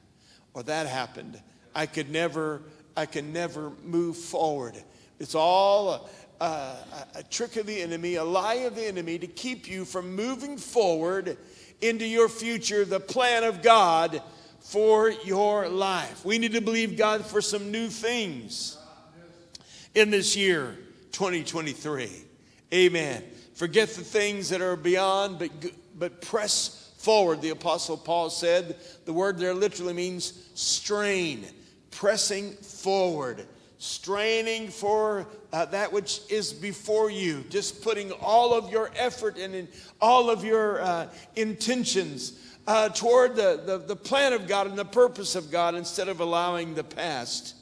or 0.53 0.63
that 0.63 0.87
happened. 0.87 1.39
I 1.75 1.85
could 1.85 2.09
never, 2.09 2.63
I 2.97 3.05
can 3.05 3.31
never 3.31 3.71
move 3.85 4.17
forward. 4.17 4.75
It's 5.19 5.35
all 5.35 6.09
a, 6.41 6.43
a, 6.43 6.75
a 7.15 7.23
trick 7.23 7.55
of 7.55 7.65
the 7.65 7.81
enemy, 7.81 8.15
a 8.15 8.23
lie 8.23 8.55
of 8.55 8.75
the 8.75 8.85
enemy 8.85 9.17
to 9.19 9.27
keep 9.27 9.69
you 9.69 9.85
from 9.85 10.15
moving 10.15 10.57
forward 10.57 11.37
into 11.79 12.05
your 12.05 12.27
future, 12.27 12.83
the 12.83 12.99
plan 12.99 13.45
of 13.45 13.61
God 13.61 14.21
for 14.59 15.09
your 15.09 15.69
life. 15.69 16.25
We 16.25 16.39
need 16.39 16.51
to 16.53 16.61
believe 16.61 16.97
God 16.97 17.25
for 17.25 17.39
some 17.39 17.71
new 17.71 17.87
things 17.87 18.77
in 19.95 20.09
this 20.09 20.35
year. 20.35 20.77
2023. 21.17 22.11
Amen. 22.71 23.23
Forget 23.55 23.89
the 23.89 24.03
things 24.03 24.49
that 24.49 24.61
are 24.61 24.75
beyond, 24.75 25.39
but, 25.39 25.49
but 25.97 26.21
press 26.21 26.93
forward. 26.99 27.41
The 27.41 27.49
Apostle 27.49 27.97
Paul 27.97 28.29
said 28.29 28.75
the 29.05 29.13
word 29.13 29.39
there 29.39 29.55
literally 29.55 29.93
means 29.93 30.47
strain, 30.53 31.47
pressing 31.91 32.53
forward, 32.53 33.45
straining 33.77 34.69
for 34.69 35.27
uh, 35.53 35.65
that 35.65 35.91
which 35.91 36.21
is 36.29 36.53
before 36.53 37.09
you, 37.09 37.43
just 37.49 37.81
putting 37.81 38.11
all 38.13 38.53
of 38.53 38.71
your 38.71 38.91
effort 38.95 39.37
and 39.37 39.53
in 39.55 39.67
all 40.01 40.29
of 40.29 40.43
your 40.43 40.81
uh, 40.81 41.07
intentions. 41.35 42.43
Uh, 42.65 42.89
toward 42.89 43.35
the, 43.35 43.61
the, 43.65 43.77
the 43.77 43.95
plan 43.95 44.33
of 44.33 44.45
God 44.45 44.67
and 44.67 44.77
the 44.77 44.83
purpose 44.83 45.35
of 45.35 45.49
God 45.49 45.73
instead 45.73 46.09
of 46.09 46.19
allowing 46.19 46.75
the 46.75 46.83
past 46.83 47.55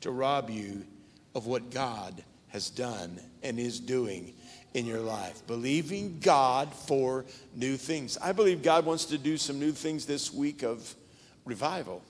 to 0.00 0.10
rob 0.10 0.48
you 0.48 0.86
of 1.34 1.46
what 1.46 1.70
God 1.70 2.24
has 2.48 2.70
done 2.70 3.20
and 3.42 3.58
is 3.58 3.78
doing 3.78 4.32
in 4.72 4.86
your 4.86 5.00
life. 5.00 5.46
Believing 5.46 6.18
God 6.20 6.72
for 6.72 7.24
new 7.54 7.76
things. 7.76 8.16
I 8.18 8.32
believe 8.32 8.62
God 8.62 8.86
wants 8.86 9.06
to 9.06 9.18
do 9.18 9.36
some 9.36 9.58
new 9.58 9.72
things 9.72 10.06
this 10.06 10.32
week 10.32 10.62
of 10.62 10.94
revival. 11.44 12.02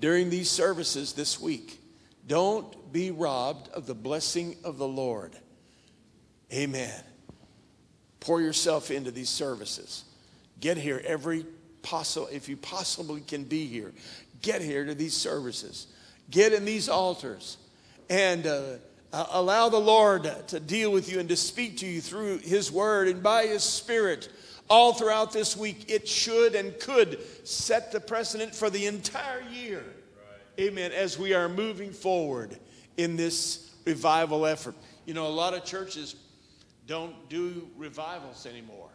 During 0.00 0.30
these 0.30 0.50
services 0.50 1.12
this 1.12 1.40
week, 1.40 1.80
don't 2.26 2.92
be 2.92 3.10
robbed 3.10 3.68
of 3.68 3.86
the 3.86 3.94
blessing 3.94 4.56
of 4.64 4.78
the 4.78 4.88
Lord. 4.88 5.36
Amen. 6.52 7.02
Pour 8.20 8.40
yourself 8.40 8.90
into 8.90 9.10
these 9.10 9.28
services. 9.28 10.04
Get 10.60 10.76
here 10.76 11.02
every 11.04 11.46
possible, 11.82 12.28
if 12.32 12.48
you 12.48 12.56
possibly 12.56 13.20
can 13.20 13.44
be 13.44 13.66
here, 13.66 13.92
get 14.42 14.60
here 14.60 14.84
to 14.84 14.94
these 14.94 15.16
services. 15.16 15.86
Get 16.30 16.52
in 16.52 16.64
these 16.64 16.88
altars 16.88 17.56
and 18.10 18.46
uh, 18.46 18.62
uh, 19.12 19.26
allow 19.30 19.68
the 19.68 19.78
Lord 19.78 20.30
to 20.48 20.60
deal 20.60 20.90
with 20.90 21.10
you 21.10 21.20
and 21.20 21.28
to 21.28 21.36
speak 21.36 21.78
to 21.78 21.86
you 21.86 22.00
through 22.00 22.38
His 22.38 22.72
Word 22.72 23.08
and 23.08 23.22
by 23.22 23.46
His 23.46 23.62
Spirit 23.62 24.28
all 24.68 24.92
throughout 24.92 25.32
this 25.32 25.56
week. 25.56 25.90
It 25.90 26.08
should 26.08 26.54
and 26.54 26.78
could 26.78 27.18
set 27.46 27.92
the 27.92 28.00
precedent 28.00 28.54
for 28.54 28.70
the 28.70 28.86
entire 28.86 29.42
year. 29.52 29.84
Right. 30.58 30.66
Amen. 30.66 30.92
As 30.92 31.18
we 31.18 31.34
are 31.34 31.48
moving 31.48 31.92
forward 31.92 32.58
in 32.96 33.16
this 33.16 33.74
revival 33.84 34.46
effort. 34.46 34.74
You 35.04 35.14
know, 35.14 35.26
a 35.26 35.28
lot 35.28 35.54
of 35.54 35.64
churches 35.64 36.16
don't 36.86 37.28
do 37.28 37.68
revivals 37.76 38.46
anymore 38.46 38.90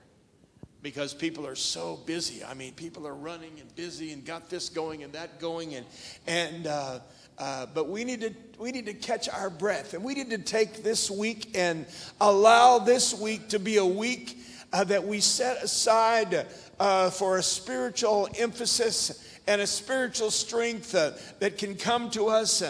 because 0.83 1.13
people 1.13 1.45
are 1.47 1.55
so 1.55 1.99
busy. 2.05 2.43
I 2.43 2.53
mean, 2.53 2.73
people 2.73 3.07
are 3.07 3.15
running 3.15 3.59
and 3.59 3.75
busy 3.75 4.11
and 4.11 4.25
got 4.25 4.49
this 4.49 4.69
going 4.69 5.03
and 5.03 5.13
that 5.13 5.39
going, 5.39 5.75
and 5.75 5.85
and 6.27 6.67
uh, 6.67 6.99
uh, 7.37 7.67
but 7.73 7.89
we 7.89 8.03
need 8.03 8.21
to 8.21 8.33
we 8.59 8.71
need 8.71 8.85
to 8.87 8.93
catch 8.93 9.29
our 9.29 9.49
breath, 9.49 9.93
and 9.93 10.03
we 10.03 10.13
need 10.13 10.29
to 10.31 10.37
take 10.37 10.83
this 10.83 11.09
week 11.09 11.51
and 11.55 11.85
allow 12.19 12.79
this 12.79 13.13
week 13.13 13.49
to 13.49 13.59
be 13.59 13.77
a 13.77 13.85
week 13.85 14.37
uh, 14.73 14.83
that 14.85 15.05
we 15.05 15.19
set 15.19 15.63
aside 15.63 16.45
uh, 16.79 17.09
for 17.09 17.37
a 17.37 17.43
spiritual 17.43 18.29
emphasis 18.37 19.39
and 19.47 19.61
a 19.61 19.67
spiritual 19.67 20.31
strength 20.31 20.95
uh, 20.95 21.11
that 21.39 21.57
can 21.57 21.75
come 21.75 22.09
to 22.11 22.27
us 22.27 22.61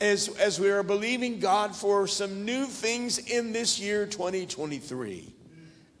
as 0.00 0.28
as 0.38 0.60
we 0.60 0.70
are 0.70 0.82
believing 0.82 1.38
God 1.38 1.74
for 1.74 2.06
some 2.06 2.44
new 2.44 2.66
things 2.66 3.18
in 3.18 3.52
this 3.52 3.80
year 3.80 4.06
2023. 4.06 5.32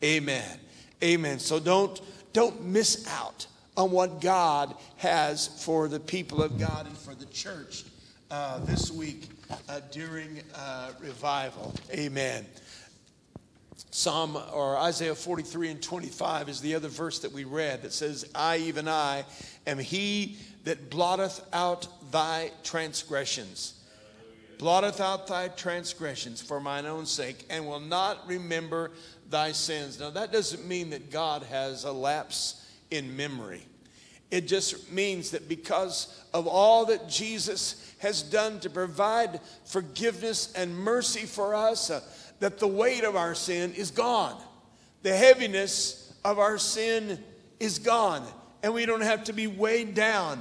Amen. 0.04 0.58
Amen. 1.02 1.38
So 1.38 1.58
don't 1.58 2.00
don't 2.32 2.64
miss 2.64 3.06
out 3.08 3.46
on 3.76 3.90
what 3.90 4.20
God 4.20 4.74
has 4.96 5.48
for 5.64 5.88
the 5.88 6.00
people 6.00 6.42
of 6.42 6.58
God 6.58 6.86
and 6.86 6.96
for 6.96 7.14
the 7.14 7.26
church 7.26 7.84
uh, 8.30 8.58
this 8.60 8.90
week 8.90 9.28
uh, 9.68 9.80
during 9.90 10.42
uh, 10.54 10.92
revival. 11.00 11.74
Amen. 11.92 12.46
Psalm 13.90 14.36
or 14.52 14.76
Isaiah 14.76 15.14
43 15.14 15.70
and 15.70 15.82
25 15.82 16.48
is 16.48 16.60
the 16.60 16.74
other 16.74 16.88
verse 16.88 17.20
that 17.20 17.32
we 17.32 17.44
read 17.44 17.82
that 17.82 17.92
says, 17.92 18.28
I, 18.34 18.58
even 18.58 18.88
I, 18.88 19.24
am 19.66 19.78
he 19.78 20.36
that 20.64 20.90
blotteth 20.90 21.40
out 21.52 21.88
thy 22.10 22.50
transgressions. 22.62 23.74
Blotteth 24.58 25.00
out 25.00 25.26
thy 25.26 25.48
transgressions 25.48 26.40
for 26.40 26.60
mine 26.60 26.86
own 26.86 27.06
sake, 27.06 27.44
and 27.50 27.66
will 27.66 27.80
not 27.80 28.26
remember 28.26 28.90
thy 29.30 29.52
sins. 29.52 30.00
Now, 30.00 30.10
that 30.10 30.32
doesn't 30.32 30.66
mean 30.66 30.90
that 30.90 31.10
God 31.10 31.42
has 31.44 31.84
a 31.84 31.92
lapse 31.92 32.66
in 32.90 33.16
memory. 33.16 33.62
It 34.30 34.48
just 34.48 34.90
means 34.90 35.30
that 35.30 35.48
because 35.48 36.24
of 36.34 36.46
all 36.46 36.86
that 36.86 37.08
Jesus 37.08 37.94
has 37.98 38.22
done 38.22 38.58
to 38.60 38.70
provide 38.70 39.40
forgiveness 39.64 40.52
and 40.54 40.76
mercy 40.76 41.26
for 41.26 41.54
us, 41.54 41.90
uh, 41.90 42.00
that 42.40 42.58
the 42.58 42.66
weight 42.66 43.04
of 43.04 43.16
our 43.16 43.34
sin 43.34 43.72
is 43.74 43.90
gone. 43.90 44.40
The 45.02 45.16
heaviness 45.16 46.14
of 46.24 46.38
our 46.38 46.58
sin 46.58 47.22
is 47.60 47.78
gone, 47.78 48.26
and 48.62 48.74
we 48.74 48.86
don't 48.86 49.02
have 49.02 49.24
to 49.24 49.32
be 49.32 49.46
weighed 49.46 49.94
down. 49.94 50.40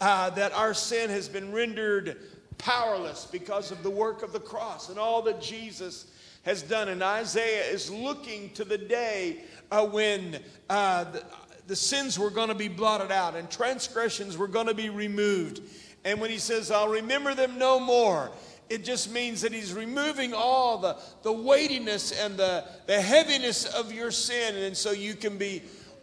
Uh, 0.00 0.28
that 0.30 0.52
our 0.52 0.74
sin 0.74 1.08
has 1.08 1.26
been 1.26 1.52
rendered 1.52 2.18
powerless 2.58 3.26
because 3.30 3.70
of 3.70 3.82
the 3.82 3.90
work 3.90 4.22
of 4.22 4.32
the 4.32 4.40
cross 4.40 4.90
and 4.90 4.98
all 4.98 5.22
that 5.22 5.40
Jesus 5.40 6.06
has 6.42 6.62
done. 6.62 6.88
And 6.88 7.02
Isaiah 7.02 7.64
is 7.64 7.90
looking 7.90 8.50
to 8.50 8.64
the 8.64 8.78
day 8.78 9.44
uh, 9.70 9.86
when 9.86 10.38
uh, 10.68 11.04
the, 11.04 11.24
the 11.66 11.76
sins 11.76 12.18
were 12.18 12.30
going 12.30 12.48
to 12.48 12.54
be 12.54 12.68
blotted 12.68 13.10
out 13.10 13.34
and 13.36 13.50
transgressions 13.50 14.36
were 14.36 14.48
going 14.48 14.66
to 14.66 14.74
be 14.74 14.90
removed. 14.90 15.62
And 16.04 16.20
when 16.20 16.30
he 16.30 16.38
says, 16.38 16.70
I'll 16.70 16.88
remember 16.88 17.34
them 17.34 17.58
no 17.58 17.80
more, 17.80 18.30
it 18.68 18.84
just 18.84 19.12
means 19.12 19.42
that 19.42 19.52
he's 19.52 19.72
removing 19.72 20.34
all 20.34 20.78
the, 20.78 20.96
the 21.22 21.32
weightiness 21.32 22.12
and 22.12 22.36
the, 22.36 22.64
the 22.86 23.00
heaviness 23.00 23.64
of 23.64 23.92
your 23.92 24.10
sin. 24.10 24.56
And 24.56 24.76
so 24.76 24.90
you 24.90 25.14
can 25.14 25.38
be 25.38 25.62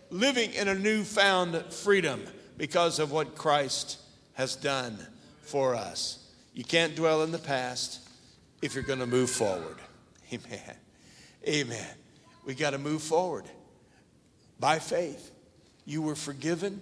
living 0.10 0.54
in 0.54 0.68
a 0.68 0.76
newfound 0.76 1.64
freedom 1.74 2.24
because 2.58 3.00
of 3.00 3.12
what 3.12 3.36
Christ 3.36 4.00
has 4.34 4.56
done 4.56 4.98
for 5.42 5.76
us. 5.76 6.20
You 6.54 6.64
can't 6.64 6.96
dwell 6.96 7.24
in 7.24 7.32
the 7.32 7.40
past 7.40 8.08
if 8.62 8.76
you're 8.76 8.84
going 8.84 9.00
to 9.00 9.08
move 9.08 9.30
forward. 9.30 9.78
Amen. 10.34 10.76
Amen. 11.48 11.88
We 12.46 12.56
got 12.56 12.72
to 12.72 12.78
move 12.78 13.02
forward 13.02 13.46
by 14.60 14.80
faith. 14.80 15.32
You 15.86 16.02
were 16.02 16.16
forgiven, 16.16 16.82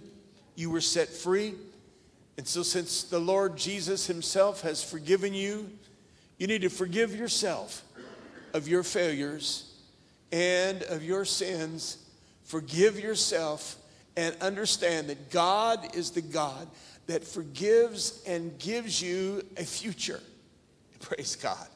you 0.54 0.70
were 0.70 0.80
set 0.80 1.08
free. 1.08 1.54
And 2.42 2.48
so, 2.48 2.64
since 2.64 3.04
the 3.04 3.20
Lord 3.20 3.56
Jesus 3.56 4.08
Himself 4.08 4.62
has 4.62 4.82
forgiven 4.82 5.32
you, 5.32 5.70
you 6.38 6.48
need 6.48 6.62
to 6.62 6.70
forgive 6.70 7.14
yourself 7.14 7.84
of 8.52 8.66
your 8.66 8.82
failures 8.82 9.72
and 10.32 10.82
of 10.82 11.04
your 11.04 11.24
sins. 11.24 11.98
Forgive 12.42 12.98
yourself 12.98 13.76
and 14.16 14.34
understand 14.40 15.08
that 15.08 15.30
God 15.30 15.94
is 15.94 16.10
the 16.10 16.20
God 16.20 16.66
that 17.06 17.22
forgives 17.22 18.20
and 18.26 18.58
gives 18.58 19.00
you 19.00 19.46
a 19.56 19.62
future. 19.62 20.18
Praise 20.98 21.36
God. 21.36 21.68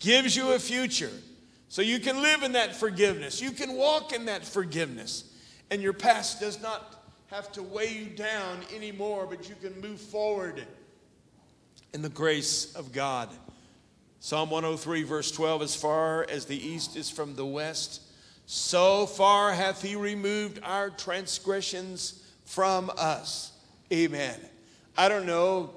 Gives 0.00 0.36
you 0.36 0.52
a 0.52 0.58
future. 0.58 1.12
So 1.70 1.80
you 1.80 1.98
can 1.98 2.20
live 2.20 2.42
in 2.42 2.52
that 2.52 2.76
forgiveness. 2.76 3.40
You 3.40 3.52
can 3.52 3.72
walk 3.72 4.12
in 4.12 4.26
that 4.26 4.44
forgiveness. 4.44 5.24
And 5.70 5.80
your 5.80 5.94
past 5.94 6.40
does 6.40 6.60
not 6.60 7.03
have 7.28 7.50
to 7.52 7.62
weigh 7.62 7.92
you 7.92 8.06
down 8.06 8.60
anymore, 8.74 9.26
but 9.28 9.48
you 9.48 9.54
can 9.60 9.80
move 9.80 10.00
forward 10.00 10.66
in 11.92 12.02
the 12.02 12.08
grace 12.08 12.74
of 12.74 12.92
God. 12.92 13.28
Psalm 14.20 14.50
103, 14.50 15.02
verse 15.02 15.30
12 15.30 15.62
As 15.62 15.76
far 15.76 16.26
as 16.28 16.44
the 16.44 16.56
east 16.56 16.96
is 16.96 17.10
from 17.10 17.34
the 17.36 17.46
west, 17.46 18.02
so 18.46 19.06
far 19.06 19.52
hath 19.52 19.82
he 19.82 19.96
removed 19.96 20.60
our 20.62 20.90
transgressions 20.90 22.22
from 22.44 22.90
us. 22.96 23.52
Amen. 23.92 24.38
I 24.96 25.08
don't 25.08 25.26
know 25.26 25.70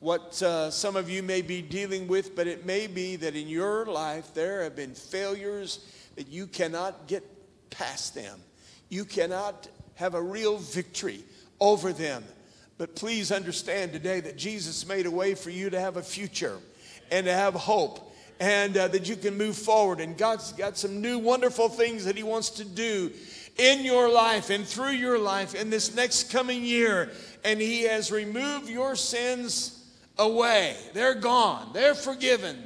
what 0.00 0.42
uh, 0.42 0.70
some 0.70 0.96
of 0.96 1.10
you 1.10 1.22
may 1.22 1.42
be 1.42 1.62
dealing 1.62 2.08
with, 2.08 2.34
but 2.34 2.46
it 2.46 2.64
may 2.64 2.86
be 2.86 3.16
that 3.16 3.36
in 3.36 3.48
your 3.48 3.86
life 3.86 4.32
there 4.34 4.62
have 4.62 4.74
been 4.74 4.94
failures 4.94 5.86
that 6.16 6.28
you 6.28 6.46
cannot 6.46 7.06
get 7.06 7.22
past 7.70 8.14
them. 8.14 8.40
You 8.88 9.04
cannot 9.04 9.68
have 10.00 10.14
a 10.14 10.22
real 10.22 10.56
victory 10.56 11.22
over 11.60 11.92
them. 11.92 12.24
But 12.78 12.96
please 12.96 13.30
understand 13.30 13.92
today 13.92 14.20
that 14.20 14.38
Jesus 14.38 14.88
made 14.88 15.04
a 15.04 15.10
way 15.10 15.34
for 15.34 15.50
you 15.50 15.68
to 15.68 15.78
have 15.78 15.98
a 15.98 16.02
future 16.02 16.56
and 17.10 17.26
to 17.26 17.32
have 17.32 17.52
hope 17.52 18.10
and 18.40 18.74
uh, 18.78 18.88
that 18.88 19.06
you 19.06 19.14
can 19.14 19.36
move 19.36 19.56
forward. 19.56 20.00
And 20.00 20.16
God's 20.16 20.52
got 20.52 20.78
some 20.78 21.02
new 21.02 21.18
wonderful 21.18 21.68
things 21.68 22.06
that 22.06 22.16
He 22.16 22.22
wants 22.22 22.48
to 22.50 22.64
do 22.64 23.12
in 23.58 23.84
your 23.84 24.10
life 24.10 24.48
and 24.48 24.66
through 24.66 24.92
your 24.92 25.18
life 25.18 25.54
in 25.54 25.68
this 25.68 25.94
next 25.94 26.32
coming 26.32 26.64
year. 26.64 27.10
And 27.44 27.60
He 27.60 27.82
has 27.82 28.10
removed 28.10 28.70
your 28.70 28.96
sins 28.96 29.86
away. 30.18 30.78
They're 30.94 31.14
gone, 31.14 31.74
they're 31.74 31.94
forgiven. 31.94 32.56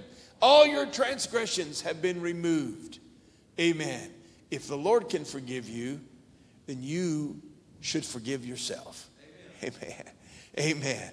All 0.41 0.65
your 0.65 0.87
transgressions 0.87 1.81
have 1.81 2.01
been 2.01 2.21
removed. 2.21 3.01
Amen. 3.59 4.11
If 4.53 4.69
the 4.69 4.77
Lord 4.77 5.09
can 5.09 5.25
forgive 5.25 5.69
you, 5.69 6.01
then 6.67 6.83
you 6.83 7.41
should 7.81 8.05
forgive 8.05 8.45
yourself. 8.47 9.09
Amen. 9.63 10.05
Amen. 10.59 11.11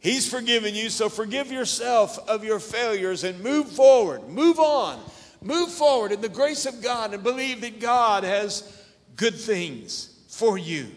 He's 0.00 0.28
forgiven 0.28 0.74
you, 0.74 0.90
so 0.90 1.08
forgive 1.08 1.50
yourself 1.50 2.18
of 2.28 2.44
your 2.44 2.60
failures 2.60 3.24
and 3.24 3.40
move 3.42 3.68
forward. 3.68 4.28
Move 4.28 4.58
on. 4.58 5.00
Move 5.42 5.70
forward 5.70 6.12
in 6.12 6.20
the 6.20 6.28
grace 6.28 6.66
of 6.66 6.82
God 6.82 7.14
and 7.14 7.22
believe 7.22 7.60
that 7.60 7.80
God 7.80 8.24
has 8.24 8.84
good 9.16 9.34
things 9.34 10.16
for 10.28 10.56
you. 10.56 10.88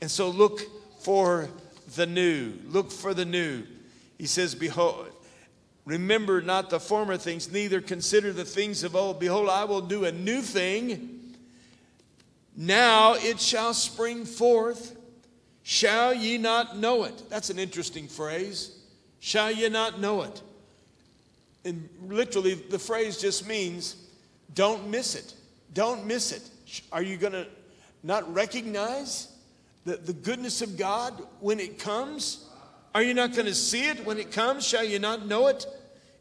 And 0.00 0.10
so 0.10 0.30
look 0.30 0.60
for 1.00 1.48
the 1.96 2.06
new. 2.06 2.54
Look 2.66 2.90
for 2.90 3.14
the 3.14 3.24
new. 3.24 3.64
He 4.18 4.26
says, 4.26 4.54
Behold, 4.54 5.08
remember 5.84 6.40
not 6.40 6.70
the 6.70 6.80
former 6.80 7.16
things, 7.16 7.52
neither 7.52 7.80
consider 7.80 8.32
the 8.32 8.44
things 8.44 8.84
of 8.84 8.96
old. 8.96 9.20
Behold, 9.20 9.48
I 9.48 9.64
will 9.64 9.80
do 9.80 10.04
a 10.04 10.12
new 10.12 10.40
thing. 10.40 11.19
Now 12.60 13.14
it 13.14 13.40
shall 13.40 13.72
spring 13.72 14.26
forth. 14.26 14.94
Shall 15.62 16.12
ye 16.12 16.36
not 16.36 16.76
know 16.76 17.04
it? 17.04 17.22
That's 17.30 17.48
an 17.48 17.58
interesting 17.58 18.06
phrase. 18.06 18.76
Shall 19.18 19.50
ye 19.50 19.70
not 19.70 19.98
know 19.98 20.20
it? 20.24 20.42
And 21.64 21.88
literally, 22.02 22.52
the 22.52 22.78
phrase 22.78 23.18
just 23.18 23.48
means 23.48 23.96
don't 24.54 24.90
miss 24.90 25.14
it. 25.14 25.32
Don't 25.72 26.04
miss 26.04 26.32
it. 26.32 26.42
Are 26.92 27.02
you 27.02 27.16
going 27.16 27.32
to 27.32 27.46
not 28.02 28.30
recognize 28.34 29.34
the, 29.86 29.96
the 29.96 30.12
goodness 30.12 30.60
of 30.60 30.76
God 30.76 31.14
when 31.40 31.60
it 31.60 31.78
comes? 31.78 32.46
Are 32.94 33.02
you 33.02 33.14
not 33.14 33.32
going 33.32 33.46
to 33.46 33.54
see 33.54 33.88
it 33.88 34.04
when 34.04 34.18
it 34.18 34.32
comes? 34.32 34.66
Shall 34.66 34.84
you 34.84 34.98
not 34.98 35.24
know 35.24 35.46
it? 35.46 35.64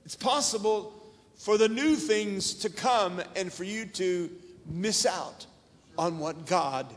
It's 0.05 0.15
possible 0.15 0.93
for 1.35 1.57
the 1.57 1.67
new 1.67 1.97
things 1.97 2.53
to 2.53 2.69
come 2.69 3.21
and 3.35 3.51
for 3.51 3.65
you 3.65 3.85
to 3.87 4.29
miss 4.65 5.05
out 5.05 5.45
on 5.99 6.17
what 6.17 6.45
God 6.45 6.87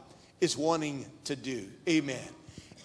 is 0.40 0.56
wanting 0.56 1.04
to 1.24 1.34
do. 1.34 1.68
Amen. 1.88 2.28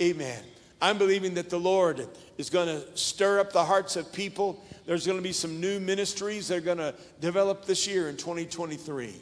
Amen. 0.01 0.43
I'm 0.81 0.97
believing 0.97 1.35
that 1.35 1.51
the 1.51 1.59
Lord 1.59 2.07
is 2.39 2.49
going 2.49 2.67
to 2.67 2.97
stir 2.97 3.39
up 3.39 3.53
the 3.53 3.63
hearts 3.63 3.95
of 3.95 4.11
people. 4.11 4.65
There's 4.87 5.05
going 5.05 5.19
to 5.19 5.23
be 5.23 5.31
some 5.31 5.61
new 5.61 5.79
ministries 5.79 6.47
that 6.47 6.57
are 6.57 6.61
going 6.61 6.79
to 6.79 6.95
develop 7.21 7.65
this 7.65 7.87
year 7.87 8.09
in 8.09 8.17
2023. 8.17 9.13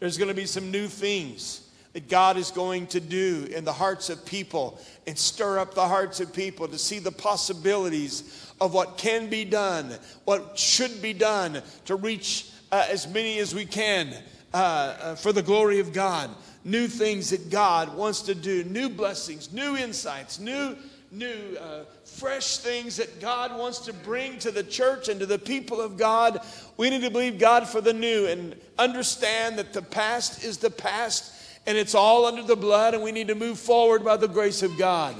There's 0.00 0.18
going 0.18 0.30
to 0.30 0.34
be 0.34 0.46
some 0.46 0.72
new 0.72 0.88
things 0.88 1.68
that 1.92 2.08
God 2.08 2.36
is 2.36 2.50
going 2.50 2.88
to 2.88 2.98
do 2.98 3.46
in 3.54 3.64
the 3.64 3.72
hearts 3.72 4.10
of 4.10 4.26
people 4.26 4.80
and 5.06 5.16
stir 5.16 5.60
up 5.60 5.74
the 5.74 5.86
hearts 5.86 6.18
of 6.18 6.32
people 6.32 6.66
to 6.66 6.78
see 6.78 6.98
the 6.98 7.12
possibilities 7.12 8.52
of 8.60 8.74
what 8.74 8.98
can 8.98 9.30
be 9.30 9.44
done, 9.44 9.92
what 10.24 10.58
should 10.58 11.00
be 11.00 11.12
done 11.12 11.62
to 11.84 11.94
reach 11.94 12.50
uh, 12.72 12.84
as 12.90 13.06
many 13.06 13.38
as 13.38 13.54
we 13.54 13.64
can 13.64 14.12
uh, 14.54 14.56
uh, 14.56 15.14
for 15.14 15.32
the 15.32 15.42
glory 15.42 15.80
of 15.80 15.92
God 15.92 16.30
new 16.64 16.86
things 16.86 17.30
that 17.30 17.50
God 17.50 17.94
wants 17.96 18.22
to 18.22 18.34
do, 18.34 18.64
new 18.64 18.88
blessings, 18.88 19.52
new 19.52 19.76
insights, 19.76 20.38
new, 20.38 20.76
new, 21.10 21.56
uh, 21.60 21.84
fresh 22.04 22.58
things 22.58 22.96
that 22.96 23.20
God 23.20 23.58
wants 23.58 23.80
to 23.80 23.92
bring 23.92 24.38
to 24.40 24.50
the 24.50 24.62
church 24.62 25.08
and 25.08 25.18
to 25.20 25.26
the 25.26 25.38
people 25.38 25.80
of 25.80 25.96
God. 25.96 26.40
We 26.76 26.90
need 26.90 27.02
to 27.02 27.10
believe 27.10 27.38
God 27.38 27.68
for 27.68 27.80
the 27.80 27.92
new 27.92 28.26
and 28.26 28.54
understand 28.78 29.58
that 29.58 29.72
the 29.72 29.82
past 29.82 30.44
is 30.44 30.58
the 30.58 30.70
past 30.70 31.32
and 31.66 31.78
it's 31.78 31.94
all 31.94 32.26
under 32.26 32.42
the 32.42 32.56
blood, 32.56 32.94
and 32.94 33.04
we 33.04 33.12
need 33.12 33.28
to 33.28 33.36
move 33.36 33.56
forward 33.56 34.04
by 34.04 34.16
the 34.16 34.26
grace 34.26 34.64
of 34.64 34.76
God. 34.76 35.14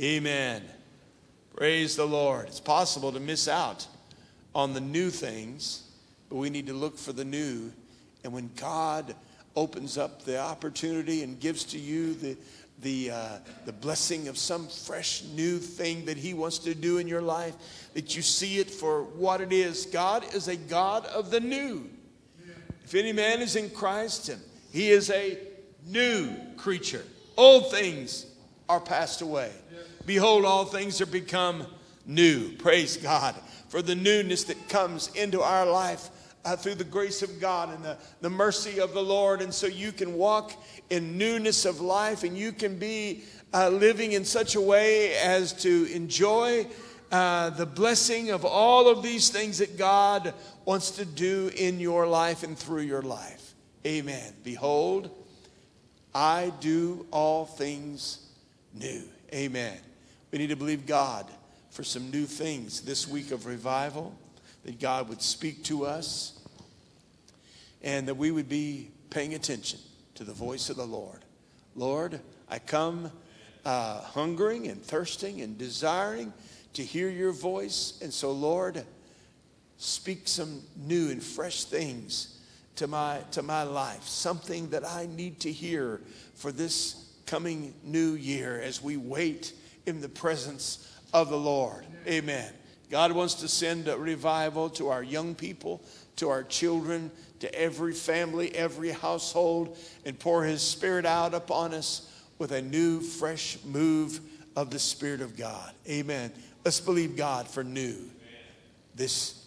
Amen. 0.00 0.62
Praise 1.54 1.96
the 1.96 2.06
Lord. 2.06 2.46
It's 2.46 2.60
possible 2.60 3.12
to 3.12 3.20
miss 3.20 3.46
out 3.46 3.86
on 4.54 4.72
the 4.72 4.80
new 4.80 5.10
things, 5.10 5.82
but 6.30 6.36
we 6.36 6.48
need 6.48 6.66
to 6.68 6.72
look 6.72 6.96
for 6.96 7.12
the 7.12 7.26
new. 7.26 7.70
And 8.24 8.32
when 8.32 8.50
God 8.56 9.14
opens 9.56 9.98
up 9.98 10.24
the 10.24 10.38
opportunity 10.38 11.22
and 11.22 11.38
gives 11.40 11.64
to 11.64 11.78
you 11.78 12.14
the, 12.14 12.36
the, 12.82 13.10
uh, 13.10 13.38
the 13.64 13.72
blessing 13.72 14.28
of 14.28 14.38
some 14.38 14.68
fresh 14.68 15.24
new 15.34 15.58
thing 15.58 16.04
that 16.04 16.16
He 16.16 16.34
wants 16.34 16.58
to 16.60 16.74
do 16.74 16.98
in 16.98 17.08
your 17.08 17.22
life, 17.22 17.54
that 17.94 18.14
you 18.14 18.22
see 18.22 18.58
it 18.58 18.70
for 18.70 19.02
what 19.02 19.40
it 19.40 19.52
is. 19.52 19.86
God 19.86 20.24
is 20.34 20.48
a 20.48 20.56
God 20.56 21.06
of 21.06 21.30
the 21.30 21.40
new. 21.40 21.88
If 22.84 22.94
any 22.94 23.12
man 23.12 23.40
is 23.40 23.54
in 23.54 23.68
Christ, 23.68 24.28
him, 24.30 24.40
he 24.72 24.88
is 24.90 25.10
a 25.10 25.36
new 25.86 26.34
creature. 26.56 27.04
Old 27.36 27.70
things 27.70 28.24
are 28.66 28.80
passed 28.80 29.20
away. 29.20 29.52
Behold, 30.06 30.46
all 30.46 30.64
things 30.64 31.00
are 31.02 31.06
become 31.06 31.66
new. 32.06 32.56
Praise 32.56 32.96
God 32.96 33.34
for 33.68 33.82
the 33.82 33.94
newness 33.94 34.44
that 34.44 34.70
comes 34.70 35.08
into 35.14 35.42
our 35.42 35.66
life 35.66 36.08
uh, 36.44 36.56
through 36.56 36.76
the 36.76 36.84
grace 36.84 37.22
of 37.22 37.40
God 37.40 37.74
and 37.74 37.84
the, 37.84 37.96
the 38.20 38.30
mercy 38.30 38.80
of 38.80 38.94
the 38.94 39.02
Lord. 39.02 39.42
And 39.42 39.52
so 39.52 39.66
you 39.66 39.92
can 39.92 40.14
walk 40.14 40.52
in 40.90 41.18
newness 41.18 41.64
of 41.64 41.80
life 41.80 42.24
and 42.24 42.36
you 42.36 42.52
can 42.52 42.78
be 42.78 43.24
uh, 43.52 43.68
living 43.68 44.12
in 44.12 44.24
such 44.24 44.54
a 44.54 44.60
way 44.60 45.14
as 45.16 45.52
to 45.62 45.90
enjoy 45.92 46.66
uh, 47.10 47.50
the 47.50 47.66
blessing 47.66 48.30
of 48.30 48.44
all 48.44 48.88
of 48.88 49.02
these 49.02 49.30
things 49.30 49.58
that 49.58 49.78
God 49.78 50.34
wants 50.64 50.90
to 50.92 51.04
do 51.04 51.50
in 51.56 51.80
your 51.80 52.06
life 52.06 52.42
and 52.42 52.58
through 52.58 52.82
your 52.82 53.02
life. 53.02 53.54
Amen. 53.86 54.34
Behold, 54.44 55.10
I 56.14 56.52
do 56.60 57.06
all 57.10 57.46
things 57.46 58.26
new. 58.74 59.02
Amen. 59.32 59.78
We 60.30 60.38
need 60.38 60.50
to 60.50 60.56
believe 60.56 60.86
God 60.86 61.26
for 61.70 61.82
some 61.82 62.10
new 62.10 62.26
things 62.26 62.82
this 62.82 63.08
week 63.08 63.30
of 63.30 63.46
revival 63.46 64.14
that 64.68 64.78
God 64.78 65.08
would 65.08 65.22
speak 65.22 65.64
to 65.64 65.86
us 65.86 66.38
and 67.80 68.06
that 68.06 68.16
we 68.16 68.30
would 68.30 68.50
be 68.50 68.90
paying 69.08 69.32
attention 69.32 69.78
to 70.14 70.24
the 70.24 70.32
voice 70.34 70.68
of 70.68 70.76
the 70.76 70.84
Lord. 70.84 71.24
Lord, 71.74 72.20
I 72.50 72.58
come 72.58 73.10
uh, 73.64 74.02
hungering 74.02 74.66
and 74.66 74.82
thirsting 74.82 75.40
and 75.40 75.56
desiring 75.56 76.34
to 76.74 76.82
hear 76.84 77.08
your 77.08 77.32
voice. 77.32 77.98
And 78.02 78.12
so, 78.12 78.30
Lord, 78.30 78.84
speak 79.78 80.28
some 80.28 80.60
new 80.76 81.08
and 81.08 81.22
fresh 81.22 81.64
things 81.64 82.38
to 82.76 82.86
my, 82.86 83.20
to 83.30 83.42
my 83.42 83.62
life, 83.62 84.02
something 84.02 84.68
that 84.68 84.84
I 84.86 85.08
need 85.16 85.40
to 85.40 85.50
hear 85.50 86.02
for 86.34 86.52
this 86.52 87.10
coming 87.24 87.72
new 87.82 88.12
year 88.12 88.60
as 88.60 88.82
we 88.82 88.98
wait 88.98 89.54
in 89.86 90.02
the 90.02 90.10
presence 90.10 90.94
of 91.14 91.30
the 91.30 91.38
Lord. 91.38 91.86
Amen. 92.06 92.52
God 92.90 93.12
wants 93.12 93.34
to 93.34 93.48
send 93.48 93.88
a 93.88 93.96
revival 93.96 94.70
to 94.70 94.88
our 94.88 95.02
young 95.02 95.34
people, 95.34 95.82
to 96.16 96.28
our 96.30 96.42
children, 96.42 97.10
to 97.40 97.54
every 97.54 97.92
family, 97.92 98.54
every 98.54 98.90
household, 98.90 99.76
and 100.04 100.18
pour 100.18 100.44
His 100.44 100.62
Spirit 100.62 101.04
out 101.04 101.34
upon 101.34 101.74
us 101.74 102.10
with 102.38 102.52
a 102.52 102.62
new, 102.62 103.00
fresh 103.00 103.58
move 103.64 104.20
of 104.56 104.70
the 104.70 104.78
Spirit 104.78 105.20
of 105.20 105.36
God. 105.36 105.72
Amen. 105.88 106.32
Let's 106.64 106.80
believe 106.80 107.16
God 107.16 107.46
for 107.46 107.62
new 107.62 107.96
this, 108.94 109.46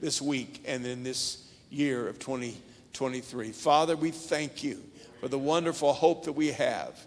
this 0.00 0.22
week 0.22 0.62
and 0.66 0.86
in 0.86 1.02
this 1.02 1.48
year 1.70 2.08
of 2.08 2.18
2023. 2.18 3.52
Father, 3.52 3.96
we 3.96 4.10
thank 4.10 4.62
you 4.62 4.82
for 5.20 5.28
the 5.28 5.38
wonderful 5.38 5.92
hope 5.92 6.24
that 6.24 6.32
we 6.32 6.52
have. 6.52 6.98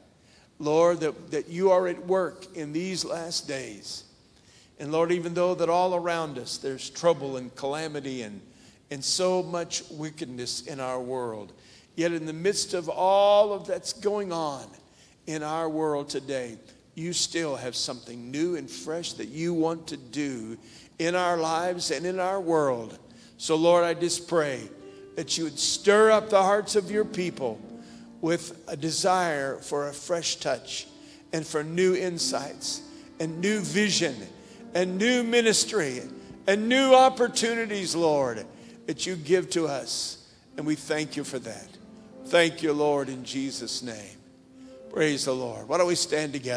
Lord, 0.60 1.02
that, 1.02 1.32
that 1.32 1.50
you 1.50 1.72
are 1.72 1.88
at 1.88 2.06
work 2.06 2.56
in 2.56 2.74
these 2.74 3.04
last 3.04 3.48
days. 3.48 4.04
And 4.80 4.92
Lord, 4.92 5.12
even 5.12 5.34
though 5.34 5.56
that 5.56 5.70
all 5.70 5.96
around 5.96 6.38
us 6.38 6.58
there's 6.58 6.90
trouble 6.90 7.38
and 7.38 7.54
calamity 7.56 8.24
and, 8.24 8.42
and 8.92 9.04
so 9.04 9.42
much 9.42 9.84
wickedness 9.92 10.62
in 10.68 10.80
our 10.80 11.00
world, 11.00 11.54
yet 11.96 12.12
in 12.12 12.26
the 12.26 12.34
midst 12.34 12.74
of 12.74 12.90
all 12.90 13.54
of 13.54 13.68
that's 13.68 13.94
going 13.94 14.32
on 14.34 14.66
in 15.28 15.44
our 15.44 15.70
world 15.70 16.10
today, 16.10 16.58
you 16.94 17.14
still 17.14 17.56
have 17.56 17.76
something 17.76 18.32
new 18.32 18.56
and 18.56 18.70
fresh 18.70 19.14
that 19.14 19.28
you 19.28 19.54
want 19.54 19.88
to 19.88 19.98
do 19.98 20.58
in 21.00 21.16
our 21.16 21.38
lives 21.38 21.92
and 21.92 22.06
in 22.06 22.20
our 22.20 22.40
world. 22.40 22.98
So, 23.38 23.56
Lord, 23.56 23.84
I 23.84 23.94
just 23.94 24.28
pray 24.28 24.70
that 25.16 25.38
you 25.38 25.46
would 25.46 25.60
stir 25.60 26.12
up 26.12 26.30
the 26.30 26.42
hearts 26.42 26.76
of 26.76 26.92
your 26.92 27.06
people 27.06 27.60
with 28.22 28.64
a 28.68 28.78
desire 28.78 29.58
for 29.58 29.90
a 29.90 29.94
fresh 29.94 30.38
touch 30.38 30.88
and 31.34 31.46
for 31.46 31.64
new 31.64 31.96
insights 31.96 32.82
and 33.20 33.40
new 33.40 33.60
vision 33.60 34.16
and 34.76 35.00
new 35.00 35.24
ministry 35.24 36.02
and 36.46 36.70
new 36.70 36.94
opportunities, 36.94 37.96
Lord, 37.96 38.46
that 38.86 39.08
you 39.08 39.16
give 39.16 39.50
to 39.52 39.66
us. 39.66 40.32
And 40.58 40.68
we 40.68 40.76
thank 40.76 41.18
you 41.18 41.24
for 41.24 41.40
that. 41.40 41.68
Thank 42.26 42.62
you, 42.62 42.74
Lord, 42.74 43.10
in 43.10 43.24
Jesus' 43.24 43.82
name. 43.82 44.18
Praise 44.92 45.26
the 45.26 45.34
Lord. 45.34 45.68
Why 45.68 45.78
don't 45.78 45.88
we 45.88 45.96
stand 45.96 46.34
together? 46.34 46.54